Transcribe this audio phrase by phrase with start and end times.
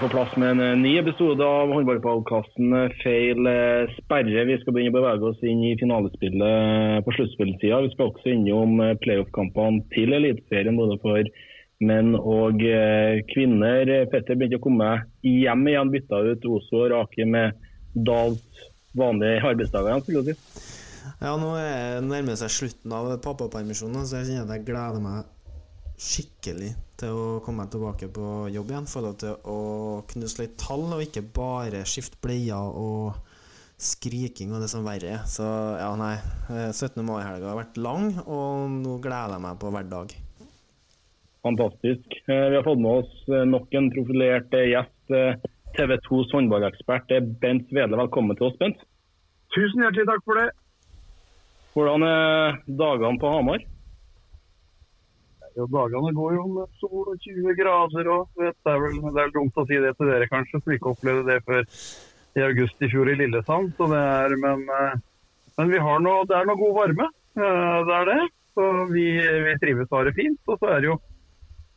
[0.00, 4.44] På plass med en eh, ny episode av håndballpodkasten Feil eh, sperre.
[4.48, 7.78] Vi skal begynne å bevege oss inn i finalespillet på sluttspillsida.
[7.84, 11.30] Vi skal også innom eh, playoff-kampene til Eliteserien, både for
[11.86, 13.92] menn og eh, kvinner.
[14.12, 14.90] Petter begynte å komme
[15.24, 17.56] hjem igjen, bytta ut Oso og Rake med
[17.94, 19.94] Dals vanlige arbeidsdager.
[19.94, 20.66] igjen, skulle du si.
[21.22, 25.00] Ja, nå er det nærmer seg slutten av pappapermisjonen, så jeg kjenner at jeg gleder
[25.04, 25.35] meg
[25.96, 28.88] skikkelig til å komme meg tilbake på jobb igjen.
[28.90, 29.58] Få lov til å
[30.12, 33.16] knuse litt tall, og ikke bare skifte bleier og
[33.76, 35.24] skriking og det som verre er.
[35.28, 36.14] Så ja, nei.
[36.52, 37.02] eh, 17.
[37.04, 40.14] mai-helga har vært lang, og nå gleder jeg meg på hver dag.
[41.46, 42.16] Fantastisk.
[42.26, 44.94] Eh, Vi har fått med oss eh, nok en profilert eh, gjest.
[45.12, 45.36] eh,
[45.76, 47.98] TV 2s håndballekspert Det er Bent Vedle.
[48.00, 48.80] Velkommen til oss, Bent.
[49.54, 50.48] Tusen hjertelig takk for det.
[51.76, 53.60] Hvordan er dagene på Hamar?
[55.56, 59.22] Jo, dagene går jo med sol og 20 grader og vet, det, er vel, det
[59.22, 61.62] er dumt å si det til dere kanskje, som ikke opplevde det før
[62.36, 63.70] i august i fjor i Lillesand.
[63.78, 64.98] Så det er, men, eh,
[65.56, 67.08] men vi har noe, det er noe god varme.
[67.40, 68.18] eh, Det er det.
[68.56, 69.06] Så vi,
[69.46, 70.40] vi trives og har det fint.
[70.48, 70.98] Og så er det jo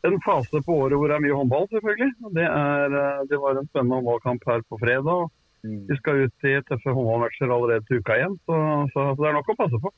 [0.08, 2.12] en fase på året hvor det er mye håndball, selvfølgelig.
[2.36, 5.24] Det, er, eh, det var en spennende håndballkamp her på fredag.
[5.24, 5.32] og
[5.64, 8.60] Vi skal ut i tøffe håndballmatcher allerede til uka igjen, så,
[8.94, 9.92] så, så det er nok å passe på.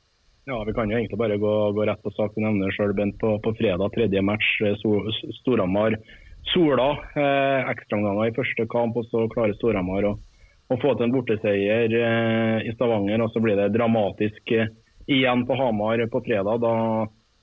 [0.44, 2.32] Ja, Vi kan jo egentlig bare gå, gå rett på sak.
[2.34, 4.48] Du nevner selv, Bent, på, på fredag, tredje match.
[4.66, 4.74] eh,
[5.38, 5.94] Storhamar
[6.50, 6.88] Sola.
[7.14, 10.16] Eh, Ekstraomganger i første kamp, og så klarer Storhamar å,
[10.66, 13.22] å få til en borteseier eh, i Stavanger.
[13.22, 14.66] og Så blir det dramatisk eh,
[15.06, 16.58] igjen på Hamar på fredag.
[16.66, 16.74] da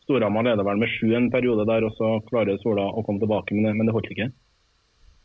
[0.03, 3.55] Storhamar leder vel med sju en periode der, og så klarer Sola å komme tilbake,
[3.55, 4.31] men det, men det holdt ikke.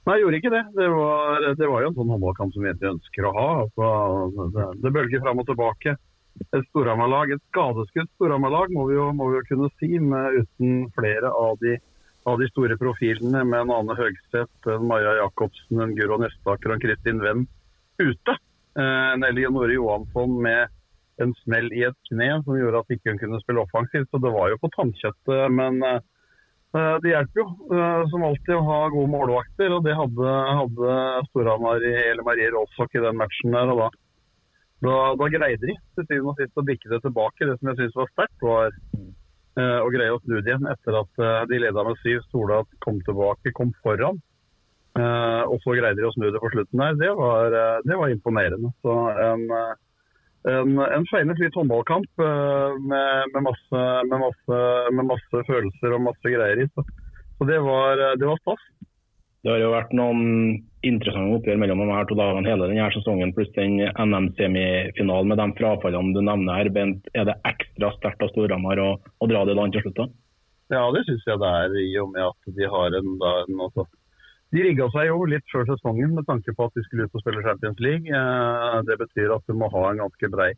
[0.05, 0.65] Nei, gjorde ikke det.
[0.77, 3.47] Det var, det var jo en sånn håndballkamp som vi egentlig ønsker å ha.
[3.65, 5.97] Altså, det, det bølger fram og tilbake.
[6.55, 11.59] Et Storhamar-lag, et skadeskutt Storhamar-lag, må, må vi jo kunne si, med, uten flere av
[11.63, 11.77] de,
[12.31, 16.79] av de store profilene, med en Ane Høgseth, en Maja Jacobsen, en Guro Nestaker og
[16.79, 17.47] en Kristin Wenn
[18.03, 18.39] ute.
[18.79, 20.73] Eh, En Eleonore Johansson med
[21.23, 24.11] en smell i et kne som gjorde at ikke hun kunne spille offensivt.
[24.11, 25.45] Så det var jo på tannkjøttet.
[25.55, 26.01] Men eh,
[26.75, 27.47] Eh, Det hjelper jo,
[28.11, 29.71] som alltid, å ha gode målvakter.
[29.77, 30.31] og Det hadde,
[30.61, 30.97] hadde
[31.31, 33.55] Storhamar i eller Marie Rolfsok i den matchen.
[33.55, 33.89] der, og da,
[34.85, 37.49] da, da greide de til syvende og sist å bikke det tilbake.
[37.49, 41.01] Det som jeg syns var sterkt, var eh, å greie å snu det igjen etter
[41.01, 42.23] at eh, de leda med syv.
[42.33, 44.21] Sola kom tilbake, kom foran.
[44.95, 47.01] Eh, og så greide de å snu det på slutten der.
[47.01, 48.71] Det var, eh, det var imponerende.
[48.85, 48.95] Så
[49.25, 49.75] en, eh,
[50.53, 54.61] en, en feinet litt håndballkamp eh, med, med, masse, med, masse,
[54.95, 56.69] med masse følelser og masse greier i.
[56.75, 56.87] Så,
[57.39, 58.69] så det var, det var stas.
[59.45, 60.21] Det har jo vært noen
[60.89, 65.47] interessante oppgjør mellom de her to dagene hele denne sesongen, pluss den NM-semifinalen med de
[65.59, 66.71] frafallene du nevner her.
[66.73, 70.15] Bent, er det ekstra sterkt av Storhamar å, å dra det i land til slutt?
[70.73, 73.61] Ja, det syns jeg det er, i og med at de har en, da, en
[73.67, 73.85] altså,
[74.57, 77.27] De rigga seg jo litt før sesongen med tanke på at de skulle ut og
[77.27, 78.09] spille Champions League.
[78.09, 80.55] Eh, det betyr at du må ha en ganske brei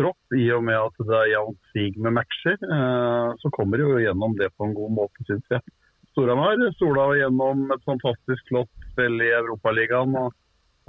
[0.00, 2.56] tropp, i og med at det er jevnt sig med matcher.
[2.56, 5.60] Eh, så kommer de jo gjennom det på en god måte, syns jeg.
[6.14, 10.14] Storhamar sola gjennom et fantastisk flott spill i Europaligaen.
[10.14, 10.30] og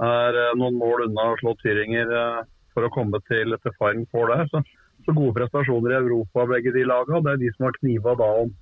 [0.02, 2.42] er eh, noen mål unna å slå Tyringer eh,
[2.76, 4.44] for å komme til, til Final Four der.
[4.52, 4.62] Så,
[5.06, 7.22] så gode prestasjoner i Europa, begge de lagene.
[7.24, 8.52] Det er de som har kniva da om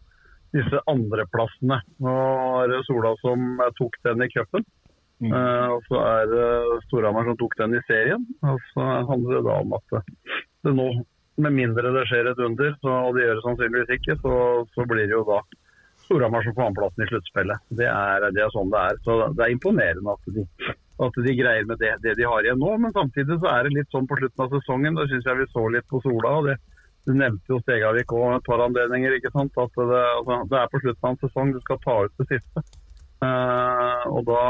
[0.55, 1.81] disse andreplassene.
[2.05, 2.15] Nå
[2.63, 4.65] er det Sola som eh, tok den i cupen.
[5.25, 6.47] Eh, og så er det
[6.87, 8.25] Storhamar som tok den i serien.
[8.47, 10.05] Og så handler det da om at det,
[10.65, 10.89] det nå,
[11.45, 14.35] med mindre det skjer et under, så, og det gjør det sannsynligvis ikke, så,
[14.77, 15.43] så blir det jo da
[16.05, 17.67] Storhamar som får andreplassen i sluttspillet.
[17.81, 19.01] Det er, det er sånn det er.
[19.07, 20.45] Så det er imponerende at de,
[21.07, 22.77] at de greier med det, det de har igjen nå.
[22.85, 24.99] Men samtidig så er det litt sånn på slutten av sesongen.
[24.99, 26.37] Da syns jeg vi så litt på Sola.
[26.39, 26.61] og det
[27.05, 29.19] Du nevnte jo Stegavik òg et par anledninger.
[29.19, 29.53] ikke sant?
[29.61, 32.31] At det, altså, det er på slutten av en sesong du skal ta ut det
[32.33, 32.65] siste.
[33.25, 34.41] Uh, og da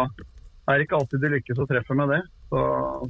[0.64, 2.20] er det ikke alltid du lykkes å treffe med det.
[2.50, 2.60] Så,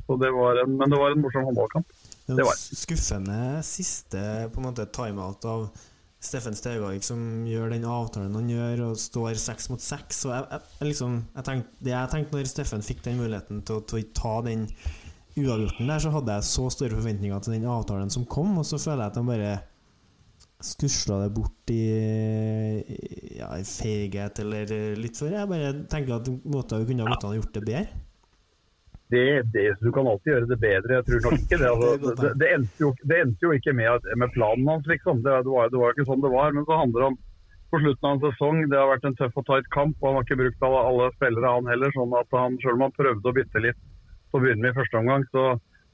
[0.07, 1.99] så det var en, men det var en morsom håndballkamp.
[2.25, 5.67] Det var skuffende siste på en måte timeout av
[6.25, 10.23] Steffen Stegavik som gjør den avtalen han gjør, og står seks mot seks.
[10.29, 13.83] Og jeg, jeg, liksom, jeg tenkte, det jeg tenkte når Steffen fikk den muligheten til,
[13.91, 14.65] til å ta den
[15.35, 18.81] uavgjorten der, så hadde jeg så store forventninger til den avtalen som kom, og så
[18.81, 19.55] føler jeg at han bare
[20.65, 21.83] skusla det bort i,
[23.37, 25.37] ja, i feighet eller litt før.
[25.37, 28.04] Jeg bare tenker at måten vi kunne ha gjort det bedre.
[29.13, 30.97] Det, det, Du kan alltid gjøre det bedre.
[30.99, 31.71] Jeg tror nok ikke det.
[31.75, 35.23] Altså, det, det, endte jo, det endte jo ikke med, med planen hans, liksom.
[35.27, 36.57] Det, det, var, det var ikke sånn det var.
[36.57, 37.19] Men så handler det om
[37.75, 38.61] på slutten av en sesong.
[38.71, 39.97] Det har vært en tøff og tight kamp.
[40.01, 41.95] og Han har ikke brukt alle, alle spillere, han heller.
[41.97, 43.81] sånn at han, Selv om han prøvde å bytte litt
[44.35, 45.43] på begynnelsen begynne i første omgang, så,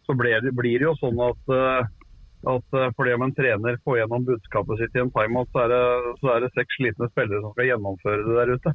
[0.08, 1.88] så blir det jo sånn at eh,
[2.48, 5.72] at eh, fordi om en trener får gjennom budskapet sitt i en timeout, så er
[5.74, 5.82] det,
[6.22, 8.72] så er det seks slitne spillere som skal gjennomføre det der ute.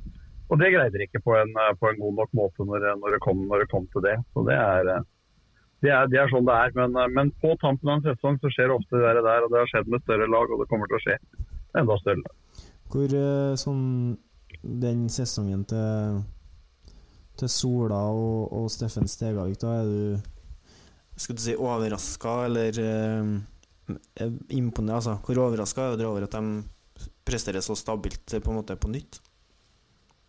[0.51, 2.97] Og det greide de ikke på en, eh, på en god nok måte når, det-
[3.01, 4.15] når, det kom, når det kom til det.
[4.33, 5.03] Så det er, eh,
[5.81, 6.71] det er, det er sånn det er.
[6.77, 9.59] Men, eh, men på tampen av en sesong så skjer ofte det der, og det
[9.63, 11.17] har skjedd med større lag, og det kommer til å skje
[11.81, 12.63] enda større lag.
[12.93, 13.83] Hvor eh, sånn
[14.65, 16.21] den sesongen til,
[17.37, 20.31] til Sola og, og Steffen Stegavik, da er du
[21.17, 24.97] Skal du si overraska, eller eh, imponert?
[25.01, 26.63] Altså, hvor overraska er du over at de
[27.25, 29.21] presterer så stabilt eh, på en måte på nytt?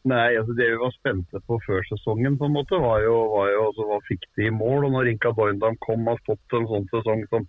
[0.06, 3.50] Nei, altså Det vi var spente på før sesongen, på en måte, var jo, var
[3.50, 4.86] jo altså, hva fikk de i mål.
[4.86, 7.48] og Når Rinka Doindam kom og har fått en sånn sesong som,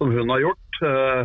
[0.00, 0.80] som hun har gjort.
[0.88, 1.22] Eh,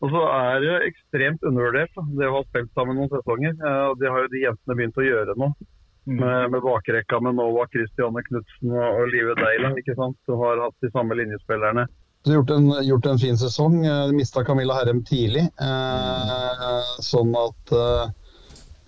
[0.00, 3.56] og så er det ekstremt undervurdert, det å ha spilt sammen noen sesonger.
[3.58, 5.50] Eh, og Det har jo de jentene begynt å gjøre nå.
[6.10, 9.74] Med, med bakrekka med Nova, Christiane Knutsen og, og Live Deila.
[9.78, 10.16] ikke sant?
[10.26, 11.84] Du har hatt de samme linjespillerne.
[12.24, 13.82] Så gjort en, gjort en fin sesong.
[13.86, 15.46] Eh, Mista Camilla Herrem tidlig.
[15.58, 18.08] Eh, sånn at eh,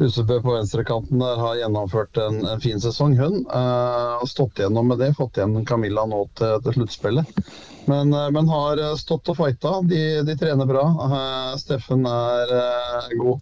[0.00, 3.44] Husebø på venstrekanten der har gjennomført en, en fin sesong, hun.
[3.46, 5.12] og stått igjennom med det.
[5.18, 7.44] Fått igjen Camilla nå til, til sluttspillet.
[7.90, 9.76] Men, uh, men har stått og fighta.
[9.86, 10.84] De, de trener bra.
[10.96, 12.56] Uh, Steffen er
[13.20, 13.40] god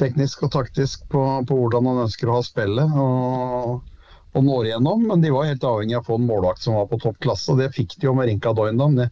[0.00, 2.96] teknisk og taktisk på, på hvordan han ønsker å ha spillet.
[3.00, 3.82] og
[4.34, 6.88] og når igjennom, men de var helt avhengig av å få en målvakt som var
[6.90, 8.96] på topp klasse, og det fikk de jo med Rinka Doindam.
[8.98, 9.06] Det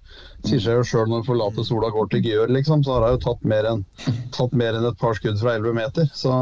[0.48, 3.20] sier seg jo sjøl når forlater Sola går til Gjør, liksom, så har han jo
[3.22, 3.44] tatt
[4.34, 6.10] tatt mer enn et par skudd fra 11 meter.
[6.18, 6.34] Så,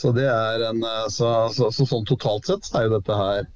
[0.00, 3.48] så en så, så, så sånn totalt sett er jo dette her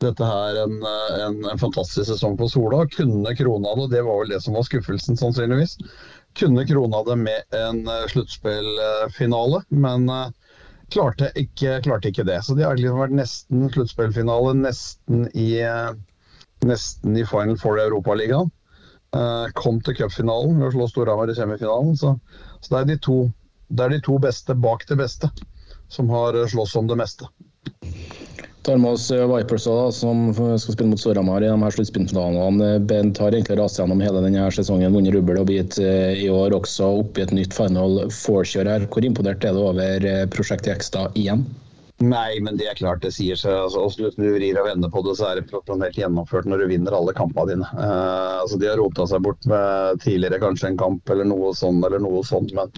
[0.00, 0.78] dette her en,
[1.20, 2.86] en, en fantastisk sesong på Sola.
[2.88, 5.76] Kunne krona det, det var vel det som var skuffelsen, sannsynligvis.
[6.40, 10.30] Kunne krona det med en eh, sluttspillfinale, men eh,
[10.94, 12.38] klarte ikke, klarte ikke det.
[12.46, 15.92] Så de har liksom vært nesten sluttspillfinale, nesten i, eh,
[16.64, 18.48] nesten i Final Four i Europaligaen.
[19.16, 21.96] Eh, kom til cupfinalen ved å slå Storhamar i semifinalen.
[21.98, 22.16] Så,
[22.62, 23.20] så det, er de to,
[23.68, 25.28] det er de to beste bak det beste
[25.90, 27.28] som har eh, slåss om det meste.
[28.62, 32.72] Tar med oss eh, Vipers da, som skal spille mot Storhamar i de her sluttspillfinalene.
[32.90, 36.54] Bent har egentlig rast gjennom hele denne sesongen, vunnet rubbel og bit eh, i år,
[36.56, 38.86] også oppe i et nytt Final Four-kjør her.
[38.92, 41.44] Hvor imponert er du over prosjektet Prosjekt Jekstad igjen?
[42.00, 43.52] Nei, men det er klart det sier seg.
[43.52, 46.70] Altså, hvis du vrir og vender på det, så er det profesjonelt gjennomført når du
[46.70, 47.68] vinner alle kampene dine.
[47.76, 51.82] Uh, altså, de har rota seg bort med tidligere kanskje en kamp eller noe sånn,
[51.84, 52.72] eller noe sånt, men,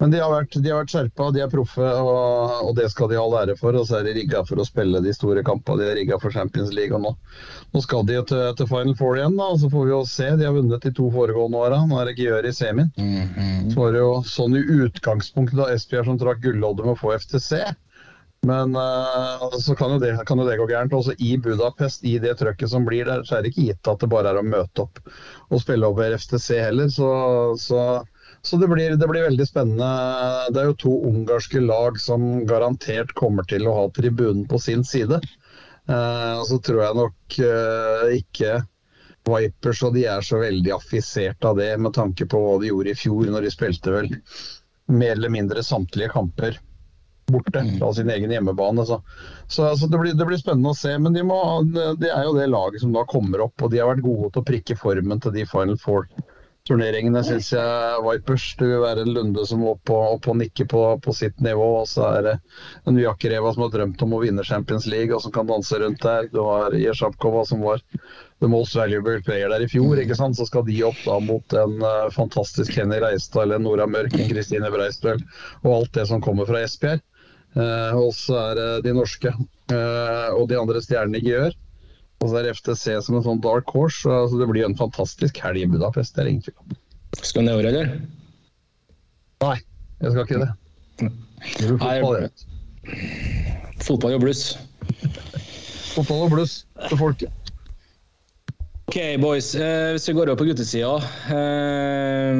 [0.00, 3.10] men de har vært, de har vært skjerpa, de er proffe, og, og det skal
[3.10, 3.76] de ha all ære for.
[3.76, 5.82] Og så er de rigga for å spille de store kampene.
[5.82, 6.96] De er rigga for Champions League.
[6.96, 7.12] og nå,
[7.74, 10.30] nå skal de til, til Final Four igjen, da, og så får vi jo se.
[10.40, 11.82] De har vunnet de to foregående åra.
[11.84, 12.90] Nå er det Gjør i semien.
[13.70, 17.14] Så var det jo sånn i utgangspunktet da Esbjerg som trakk gulloddet med å få
[17.16, 17.60] FTC.
[18.48, 20.96] Men uh, så kan jo, det, kan jo det gå gærent.
[20.96, 24.00] Også i Budapest, i det trøkket som blir der, så er det ikke gitt at
[24.00, 25.00] det bare er å møte opp
[25.50, 26.88] og spille over FTC heller.
[26.92, 27.10] Så,
[27.60, 27.82] så,
[28.42, 29.88] så det, blir, det blir veldig spennende.
[30.54, 34.84] Det er jo to ungarske lag som garantert kommer til å ha tribunen på sin
[34.86, 35.20] side.
[35.90, 38.60] Eh, og så tror jeg nok eh, ikke
[39.28, 42.94] Vipers og de er så veldig affisert av det, med tanke på hva de gjorde
[42.94, 44.08] i fjor, når de spilte vel
[44.90, 46.56] mer eller mindre samtlige kamper
[47.30, 48.86] borte fra sin egen hjemmebane.
[48.86, 49.02] Så,
[49.46, 50.96] så altså, det, blir, det blir spennende å se.
[50.98, 51.38] Men de må,
[52.00, 54.42] det er jo det laget som da kommer opp, og de har vært gode til
[54.42, 55.78] å prikke formen til de Final
[56.70, 58.02] Four-turneringene, syns jeg.
[58.06, 61.14] Vipers det vil være en Lunde som må opp og, opp og nikke på, på
[61.18, 61.64] sitt nivå.
[61.80, 62.34] Og så er det
[62.86, 65.98] en Jakkereva som har drømt om å vinne Champions League, og som kan danse rundt
[66.04, 66.28] der.
[66.30, 67.82] Du har Jesjapkova som var
[68.38, 69.98] the most valuable player der i fjor.
[69.98, 70.38] ikke sant?
[70.38, 74.30] Så skal de opp da mot en uh, fantastisk Kenny Reistad eller Nora Mørk, en
[74.30, 75.18] Kristine Breistøl
[75.64, 77.02] og alt det som kommer fra Esbjerg.
[77.58, 81.58] Uh, og så er det de norske uh, og de andre stjernene ikke gjør.
[82.20, 84.02] Og så er FTC som en sånn dark horse.
[84.04, 86.14] så altså, det blir en fantastisk helg i Budapest.
[86.16, 86.78] Det er ingen tvil om.
[87.20, 87.94] Skal du nedover, eller?
[89.40, 89.56] Nei,
[90.02, 90.50] jeg skal ikke det.
[91.00, 92.32] Det blir fotball, jeg.
[93.80, 94.44] Fotball og bluss.
[95.94, 96.58] Fotball og bluss
[96.90, 97.52] til folket.
[98.90, 99.54] OK, boys.
[99.54, 100.96] Eh, hvis vi går over på guttesida
[101.30, 102.36] eh,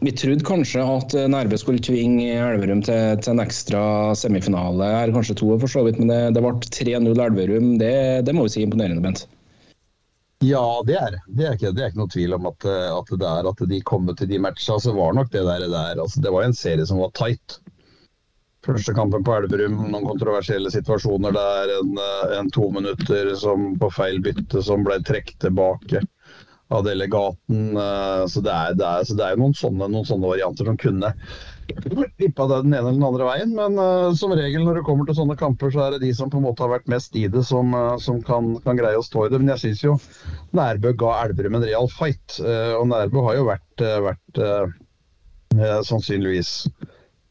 [0.00, 3.82] Vi trodde kanskje at Nærbø skulle tvinge Elverum til, til en ekstra
[4.16, 4.86] semifinale.
[4.96, 7.74] Her kanskje to, for så vidt, men det, det ble 3-0 Elverum.
[7.82, 7.92] Det,
[8.24, 9.26] det må vi si imponerende, Bent.
[10.40, 11.20] Ja, det er det.
[11.36, 13.60] Det er ikke, det er ikke noe tvil om at, eh, at det er at
[13.74, 14.78] de kom til de matcha.
[14.80, 17.58] Så var nok det der, der altså, Det var en serie som var tight.
[18.64, 21.74] Første kampen på Elverum, noen kontroversielle situasjoner der.
[21.76, 26.00] En, eh, en to minutter som på feil bytte som ble trukket tilbake
[26.70, 27.76] av delegaten.
[27.76, 30.78] eh, Så det er, det er, så det er noen sånne, noen sånne varianter som
[30.80, 31.12] kunne
[32.18, 33.54] vippa det den ene eller den andre veien.
[33.54, 36.30] Men eh, som regel når det kommer til sånne kamper, så er det de som
[36.32, 39.06] på en måte har vært mest i det, som, eh, som kan, kan greie å
[39.06, 39.42] stå i det.
[39.42, 39.96] Men jeg syns jo
[40.56, 42.40] Nærbø ga Elverum en real fight.
[42.40, 44.40] og Nærbø har jo vært, vært
[45.86, 46.68] sannsynligvis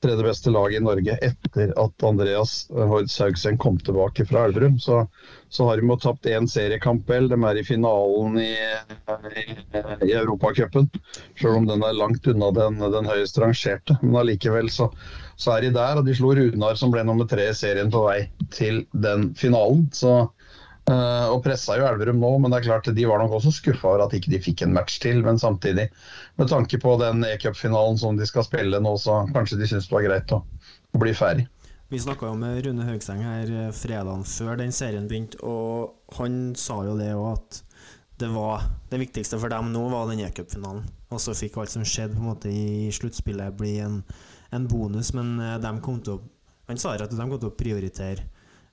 [0.03, 4.77] tredje beste lag i Norge etter at Andreas Hord Saugsen kom tilbake fra Elverum.
[4.79, 5.01] Så,
[5.49, 7.27] så har de jo tapt én seriekamp vel.
[7.29, 9.45] De er i finalen i, i,
[10.05, 10.89] i Europacupen.
[11.39, 13.97] Selv om den er langt unna den, den høyest rangerte.
[14.03, 14.91] Men allikevel så,
[15.41, 15.97] så er de der.
[15.97, 18.19] Og de slo Runar, som ble nummer tre i serien, på vei
[18.53, 19.87] til den finalen.
[19.95, 23.57] Så øh, og pressa jo Elverum nå, men det er klart de var nok også
[23.57, 25.25] skuffa over at ikke de fikk en match til.
[25.25, 25.89] Men samtidig,
[26.37, 29.97] med tanke på den e-cupfinalen som de skal spille nå, så kanskje de syns det
[29.97, 30.43] var greit å,
[30.93, 31.49] å bli ferdig.
[31.89, 36.51] Vi snakka jo med Rune Haugseng her eh, fredagen før den serien begynte, og han
[36.53, 37.57] sa jo det òg at
[38.21, 40.83] det var det viktigste for dem nå var den e-cupfinalen.
[41.09, 44.03] Og så fikk alt som skjedde på en måte i sluttspillet bli en,
[44.53, 46.25] en bonus, men eh, de kom til å
[46.69, 48.21] Han sa at de kom til å prioritere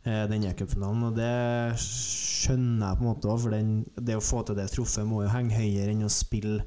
[0.04, 4.26] eh, den e-cupfinalen, og det skjønner jeg på en måte òg, for den, det å
[4.26, 6.66] få til det truffet må jo henge høyere enn å spille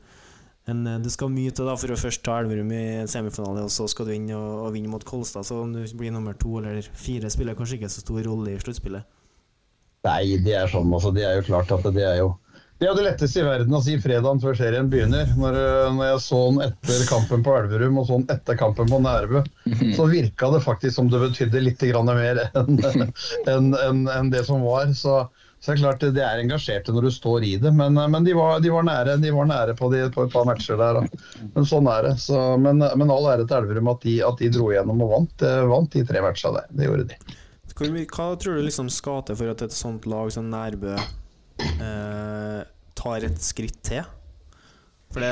[0.69, 3.73] men eh, det skal mye til da for å først ta Elverum i semifinale, og
[3.73, 5.47] så skal du inn og, og vinne mot Kolstad.
[5.47, 8.61] Så om du blir nummer to eller fire, spiller kanskje ikke så stor rolle i
[8.61, 9.07] sluttspillet.
[10.07, 10.93] Nei, det er sånn.
[10.95, 12.37] Altså, det er jo klart at det er jo
[12.79, 15.27] det er jo det letteste i verden å si fredagen før serien begynner.
[15.35, 15.55] Når,
[15.97, 19.41] når jeg så den etter kampen på Elverum og sånn etter kampen på Nærbø,
[19.97, 22.79] så virka det faktisk som det betydde litt mer enn
[23.51, 24.87] en, en, en det som var.
[24.95, 25.25] Så,
[25.59, 27.71] så det er klart de er engasjerte når du står i det.
[27.75, 31.01] Men, men de, var, de, var, nære De var nære på, et par matcher der.
[31.01, 31.23] Da.
[31.55, 32.13] Men sånn er det.
[32.23, 35.45] Så, men, men all ære til Elverum at de, at de dro igjennom og vant,
[35.67, 36.71] vant de tre matchene der.
[36.71, 37.19] Det gjorde de.
[37.79, 42.63] Hva tror du liksom skal til for at et sånt lag som Nærbø eh,
[42.99, 44.07] tar et skritt til?
[45.09, 45.29] For det,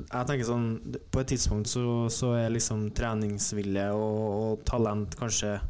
[0.00, 0.68] jeg tenker sånn
[1.12, 5.66] På et tidspunkt så, så er liksom treningsvilje og, og talent kanskje eh,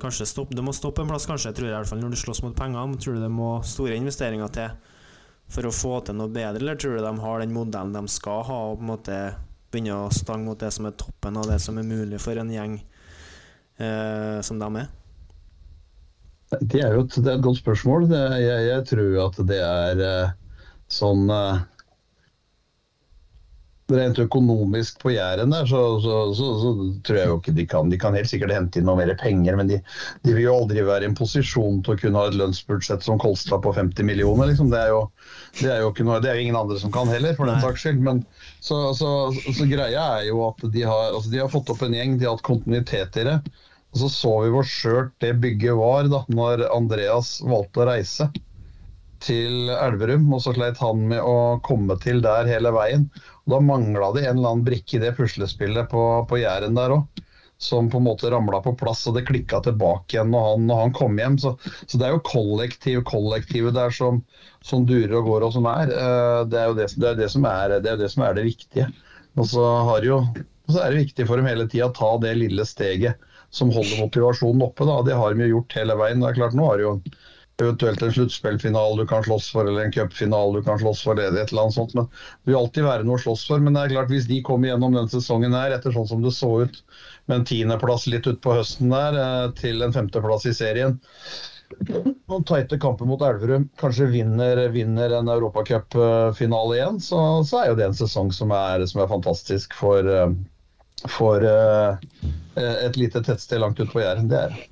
[0.00, 2.16] Kanskje stopp, Det må stoppe en plass, kanskje, tror jeg i hvert fall når du
[2.16, 2.94] slåss mot penger.
[3.04, 4.94] Tror du det må store investeringer til
[5.48, 8.42] for å få til noe bedre, eller tror du de har den modellen de skal
[8.44, 9.18] ha, og på en måte
[9.72, 12.52] begynne å stange mot det som er toppen av det som er mulig for en
[12.52, 12.78] gjeng
[13.80, 14.90] eh, som de er?
[16.60, 18.06] Det er jo et, det er et godt spørsmål.
[18.08, 20.36] Det, jeg, jeg, tror at det er eh,
[20.92, 21.64] sånn eh,
[23.88, 26.72] Rent økonomisk på Jæren der, så, så, så, så,
[27.06, 29.56] tror jeg jo ikke de kan De kan helt sikkert hente inn noe mer penger,
[29.56, 29.78] men de,
[30.26, 33.20] de, vil jo aldri være i en posisjon til å kunne ha et lønnsbudsjett som
[33.22, 34.50] Kolstad på 50 millioner.
[34.50, 34.68] Liksom.
[34.74, 35.00] Det, er jo,
[35.62, 37.64] det, er jo ikke noe, det er jo ingen andre som kan heller, for den
[37.64, 38.02] saks skyld.
[38.04, 38.20] Men
[38.60, 39.08] så,
[39.64, 42.36] greia er jo at de har, altså de har fått opp en gjeng, de har
[42.36, 43.38] hatt kontinuitet i det.
[43.94, 48.28] Og så så vi hvor skjørt det bygget var da når Andreas valgte å reise
[49.24, 50.26] til Elverum.
[50.34, 53.08] Og så sleit han med å komme til der hele veien.
[53.46, 56.98] Og da mangla det en eller annen brikke i det puslespillet på, på Jæren der
[56.98, 57.24] òg.
[57.58, 60.82] Som på en måte ramla på plass, og det klikka tilbake igjen når han, når
[60.84, 61.38] han kom hjem.
[61.42, 64.20] Så, så, det er jo kollektiv, kollektivet der som,
[64.62, 65.90] som durer og går og som er.
[66.46, 68.46] Det er jo det, det, er det, som, er, det, er det som er det
[68.46, 68.86] viktige.
[69.38, 69.64] Og så,
[70.06, 70.20] jo,
[70.70, 73.18] så er det viktig for dem hele tida å ta det lille steget
[73.50, 74.84] som holder motivasjonen oppe.
[74.84, 75.02] Da.
[75.02, 76.22] Det har de jo gjort hele veien.
[76.22, 76.94] Det er klart, Nå har de jo
[77.62, 81.42] eventuelt en sluttspillfinale du kan slåss for, eller en cupfinale du kan slåss for, eller
[81.42, 81.94] et eller annet sånt.
[81.94, 83.62] Men det vil alltid være noe å slåss for.
[83.62, 86.34] Men det er klart, hvis de kommer gjennom denne sesongen her, etter sånn som det
[86.36, 86.82] så ut,
[87.26, 89.20] med en tiendeplass litt utpå høsten der,
[89.58, 90.98] til en femteplass i serien
[91.68, 97.76] noen tighte kamper mot Elverum, kanskje vinner, vinner en europacupfinale igjen, så, så, er jo
[97.76, 100.08] det en sesong som er, som er fantastisk for,
[101.18, 102.00] for uh,
[102.56, 104.32] et lite tettsted langt ute på Jæren.
[104.32, 104.66] Det er det.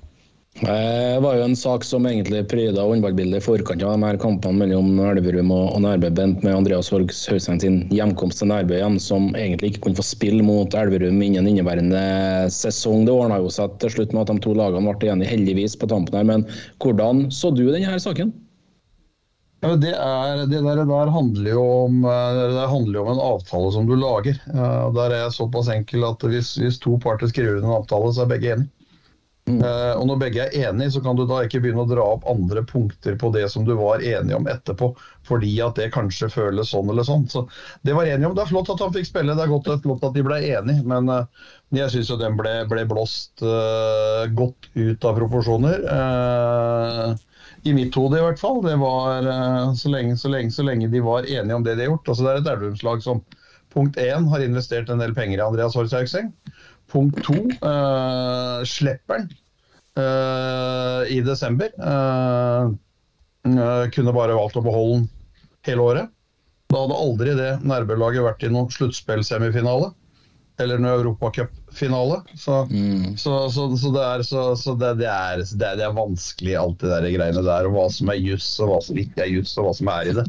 [0.61, 4.57] Det var jo en sak som egentlig pryda håndballbildet i forkant av de her kampene
[4.57, 9.27] mellom Elverum og Nærbø Bent med Andreas Horgs Hauseng sin hjemkomst til Nærbø igjen, som
[9.37, 12.01] egentlig ikke kunne få spille mot Elverum innen inneværende
[12.49, 13.05] sesong.
[13.05, 15.89] Det ordna jo seg til slutt med at de to lagene ble enige, heldigvis, på
[15.91, 16.25] tampen her.
[16.25, 16.47] Men
[16.81, 18.33] hvordan så du denne saken?
[19.61, 23.85] Ja, det, er, det der, der, handler jo om, det handler om en avtale som
[23.85, 24.41] du lager.
[24.47, 28.25] Der er jeg såpass enkel at hvis, hvis to parter skriver under en avtale, så
[28.25, 28.71] er begge enige.
[29.47, 32.25] Uh, og Når begge er enige, så kan du da ikke begynne å dra opp
[32.27, 34.89] andre punkter på det som du var enige om etterpå,
[35.27, 37.23] fordi at det kanskje føles sånn eller sånn.
[37.31, 37.45] Så
[37.87, 38.35] Det var enige om.
[38.35, 40.83] Det er flott at han fikk spille, det er godt, flott at de ble enige,
[40.87, 45.87] men uh, jeg syns jo den ble, ble blåst uh, godt ut av proporsjoner.
[47.67, 48.61] I mitt hode i hvert fall.
[48.63, 49.25] Det var
[49.75, 52.11] så lenge, så, lenge, så lenge de var enige om det de har gjort.
[52.11, 53.23] Altså, det er et Elverumslag som
[53.73, 56.31] punkt én har investert en del penger i Andreas Horshaugseng.
[56.91, 57.35] Punkt to
[57.67, 59.35] uh, slipper den
[59.97, 61.71] uh, i desember.
[61.79, 62.71] Uh,
[63.47, 65.07] eh, kunne bare valgt å beholde den
[65.67, 66.13] hele året.
[66.71, 69.93] Da hadde aldri det Nærbø-laget vært i noen sluttspillsemifinale
[70.59, 72.17] eller noen europacupfinale.
[72.33, 72.63] Så,
[73.21, 76.55] så, så, så, det, er, så, så det, det, er, det, er, det, er, vanskelig,
[76.59, 77.69] alt det der greiene der.
[77.69, 80.09] Og hva som er juss, og hva som ikke er juss, og hva som er
[80.09, 80.25] i det.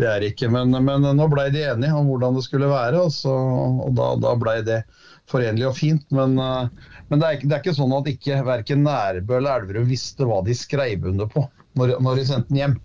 [0.00, 3.84] Det er ikke, Men, men nå blei de enige om hvordan det skulle være, og,
[3.86, 4.82] og da, da blei det
[5.30, 6.04] forenlig og fint.
[6.14, 10.28] Men, men det, er, det, er, ikke sånn at ikke verken Nærbø eller Elverum visste
[10.28, 11.44] hva de skrev under på
[11.78, 12.78] når, når de sendte den hjem.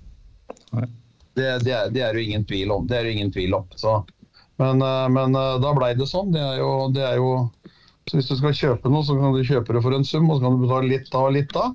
[1.34, 2.88] Det, det, er, det er jo ingen tvil om.
[2.90, 3.70] Det er jo ingen tvil om.
[3.80, 4.02] Så
[4.62, 6.34] men, eh, men eh, da blei det sånn.
[6.34, 7.72] Det er, jo, det er, jo,
[8.10, 10.38] så Hvis du skal kjøpe noe, så kan du kjøpe det for en sum, og
[10.38, 11.74] så kan du betale litt av og litt av.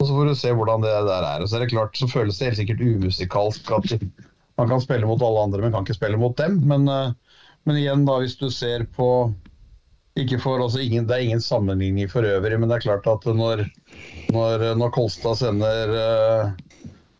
[0.00, 1.44] Og så får du se hvordan det der er.
[1.44, 3.92] Og så er det klart, så føles det helt sikkert umusikalsk at
[4.60, 6.58] man kan spille mot alle andre, men kan ikke spille mot dem.
[6.68, 7.38] Men, eh,
[7.68, 9.10] men igjen, da, hvis du ser på
[10.42, 13.64] for, altså ingen, Det er ingen sammenligning for øvrig, men det er klart at når,
[14.34, 16.50] når, når Kolstad sender uh,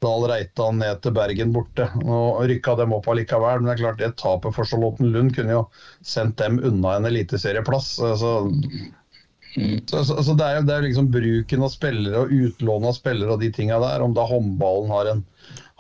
[0.01, 1.87] Dahl Reitan ned til Bergen borte.
[2.05, 3.61] og Rykka dem opp allikevel.
[3.61, 5.65] Men det er klart det tapet for Charlottenlund kunne jo
[6.01, 7.93] sendt dem unna en eliteserieplass.
[8.01, 13.37] Så, så, så, så, det er jo liksom bruken av spillere og utlån av spillere
[13.37, 14.05] og de tinga der.
[14.05, 15.25] Om da håndballen har en,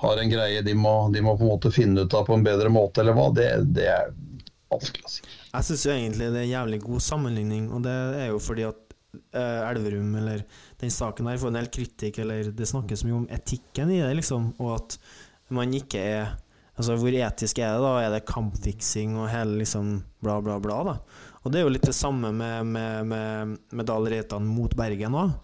[0.04, 2.44] har en greie de må, de må, på en måte finne ut av på en
[2.44, 4.12] bedre måte, eller hva, det, det er
[4.72, 5.24] vanskelig å si.
[5.50, 8.94] Jeg syns egentlig det er en jævlig god sammenligning, og det er jo fordi at
[9.34, 10.44] uh, Elverum eller
[10.80, 14.12] den saken her får en del kritikk, eller det snakkes mye om etikken i det,
[14.20, 15.00] liksom, og at
[15.50, 16.38] man ikke er
[16.80, 17.88] Altså, hvor etisk er det, da?
[18.00, 20.94] Er det kampfiksing og hele liksom bla, bla, bla, da?
[21.44, 25.16] Og det er jo litt det samme med, med, med, med Dahl Reitan mot Bergen
[25.20, 25.34] òg.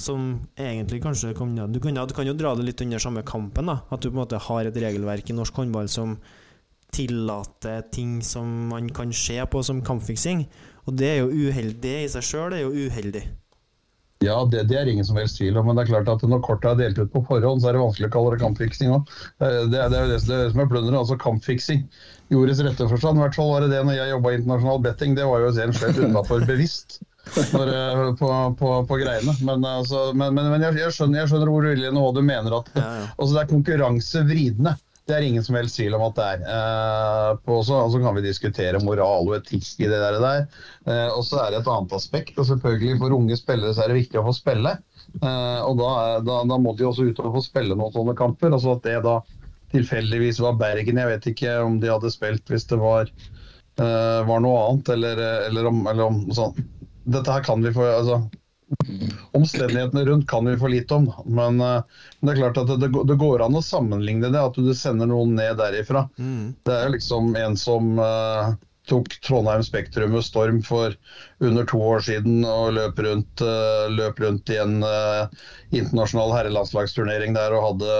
[0.00, 3.68] Som egentlig kanskje kan, du, kan, du kan jo dra det litt under samme kampen,
[3.68, 3.82] da.
[3.92, 6.16] At du på en måte har et regelverk i norsk håndball som
[6.94, 10.46] tillater ting som man kan se på som kampfiksing.
[10.88, 11.78] Og det er jo uheldig.
[11.82, 13.24] Det i seg sjøl er jo uheldig.
[14.20, 15.66] Ja, det, det, er ingen som helst tvil om.
[15.66, 17.84] Men det er klart at når kortet er delt ut på forhånd, så er det
[17.84, 19.12] vanskelig å kalle det kampfiksing òg.
[19.40, 20.98] Det, det, det, er jo det, som er plunderet.
[20.98, 21.86] Altså kampfiksing
[22.28, 23.16] i ordets rette forstand.
[23.16, 25.16] I hvert fall var det det når jeg jobba i internasjonal betting.
[25.16, 27.00] Det var jo en slett utenfor bevisst
[27.54, 28.28] når, eh, på,
[28.60, 29.38] på, på, greiene.
[29.46, 32.12] Men, altså, men, men, men jeg, jeg, skjønner, jeg skjønner hvor du vil og hva
[32.18, 32.60] du mener.
[32.60, 32.70] at.
[33.16, 34.76] Altså, Det er konkurransevridende.
[35.10, 36.42] Det er ingen som helst tvil om at det er.
[36.54, 40.18] Eh, på så kan vi diskutere moral og etikk i det der.
[40.22, 40.44] der.
[40.86, 42.38] Eh, og så er det et annet aspekt.
[42.38, 44.76] og selvfølgelig For unge spillere så er det viktig å få spille.
[45.18, 45.90] Eh, og da,
[46.22, 48.54] da, da, må de også ut og få spille noen sånne kamper.
[48.54, 49.18] altså At det da
[49.74, 51.02] tilfeldigvis var Bergen.
[51.02, 53.10] Jeg vet ikke om de hadde spilt hvis det var,
[53.82, 56.54] eh, var noe annet, eller, eller om, eller om sånn.
[57.10, 58.22] Dette her kan vi få altså,
[59.36, 63.16] Omstendighetene rundt kan vi for lite om, men, men det er klart at det, det,
[63.18, 64.40] går an å sammenligne det.
[64.40, 66.04] At du sender noen ned derifra.
[66.18, 66.52] Mm.
[66.66, 68.54] Det er liksom en som uh,
[68.90, 70.94] tok Trondheim Spektrum med storm for
[71.40, 75.30] under to år siden og løp rundt, uh, løp rundt i en uh,
[75.70, 77.94] internasjonal herrelandslagsturnering der og, hadde,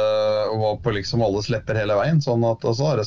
[0.50, 2.20] og var på liksom alles lepper hele veien.
[2.24, 3.06] sånn at Så har det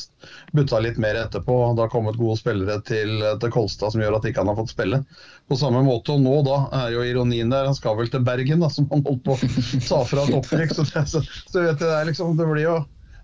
[0.56, 1.58] butta litt mer etterpå.
[1.76, 4.74] Det har kommet gode spillere til, til Kolstad som gjør at ikke han har fått
[4.74, 5.04] spille.
[5.48, 8.64] På samme måte, og nå da er jo ironien der, han skal vel til Bergen,
[8.64, 9.54] da, som han holdt på å
[9.90, 10.72] ta fra et opprykk.
[10.74, 12.78] Så, så, så, vet du, det er liksom, det blir jo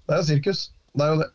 [0.06, 0.66] Det er jo sirkus.
[0.98, 1.30] Det er jo det.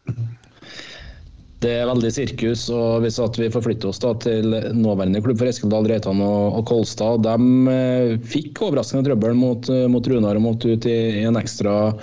[1.66, 2.68] Det er veldig sirkus.
[2.70, 7.74] og Hvis vi forflytter oss til nåværende klubb for Eskildal, Reitan og, og, Kolstad, de
[7.74, 11.96] eh, fikk overraskende trøbbel mot, eh, mot Runar og måtte ut i, i, en ekstra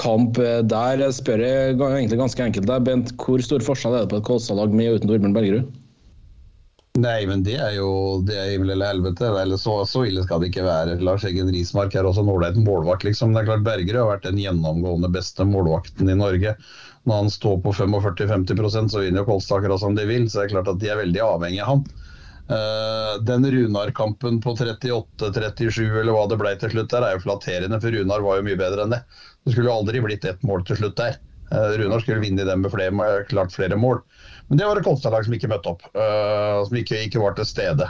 [0.00, 0.40] kamp.
[0.72, 4.28] Der spør jeg egentlig ganske enkelt deg, Bent, hvor stor forskjell er det på et
[4.30, 5.83] Kolstad-lag med og uten Torbjørn Bergerud?
[6.94, 7.88] Nei, men det er jo
[8.22, 9.26] det er himmel eller helvete.
[9.26, 10.94] Eller så, så, ille skal det ikke være.
[11.02, 13.34] Lars Eggen Rismark er også en ålreit målvakt, liksom.
[13.34, 16.54] Det er klart Bergerud har vært den gjennomgående beste målvakten i Norge
[17.04, 20.28] når han står på 45-50% så vinner jo Kolstad akkurat som de vil.
[20.30, 21.84] Så det er klart at de er veldig avhengig av han.
[22.44, 27.80] Uh, den Runar-kampen på 38-37 eller hva det ble til slutt der, er jo flatterende,
[27.80, 29.02] for Runar var jo mye bedre enn det.
[29.44, 31.18] Det skulle jo aldri blitt ett mål til slutt der.
[31.50, 34.04] Uh, Runar skulle vinne den med flere, klart flere mål.
[34.48, 37.48] Men det var et Kolstad-lag som ikke møtte opp, uh, som ikke, ikke, var til
[37.48, 37.88] stede.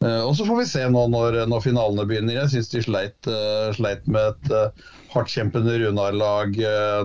[0.00, 2.38] og så får vi se nå når, når finalene begynner.
[2.38, 3.30] Jeg syns de sleit,
[3.76, 6.56] sleit med et hardtkjempende Runar-lag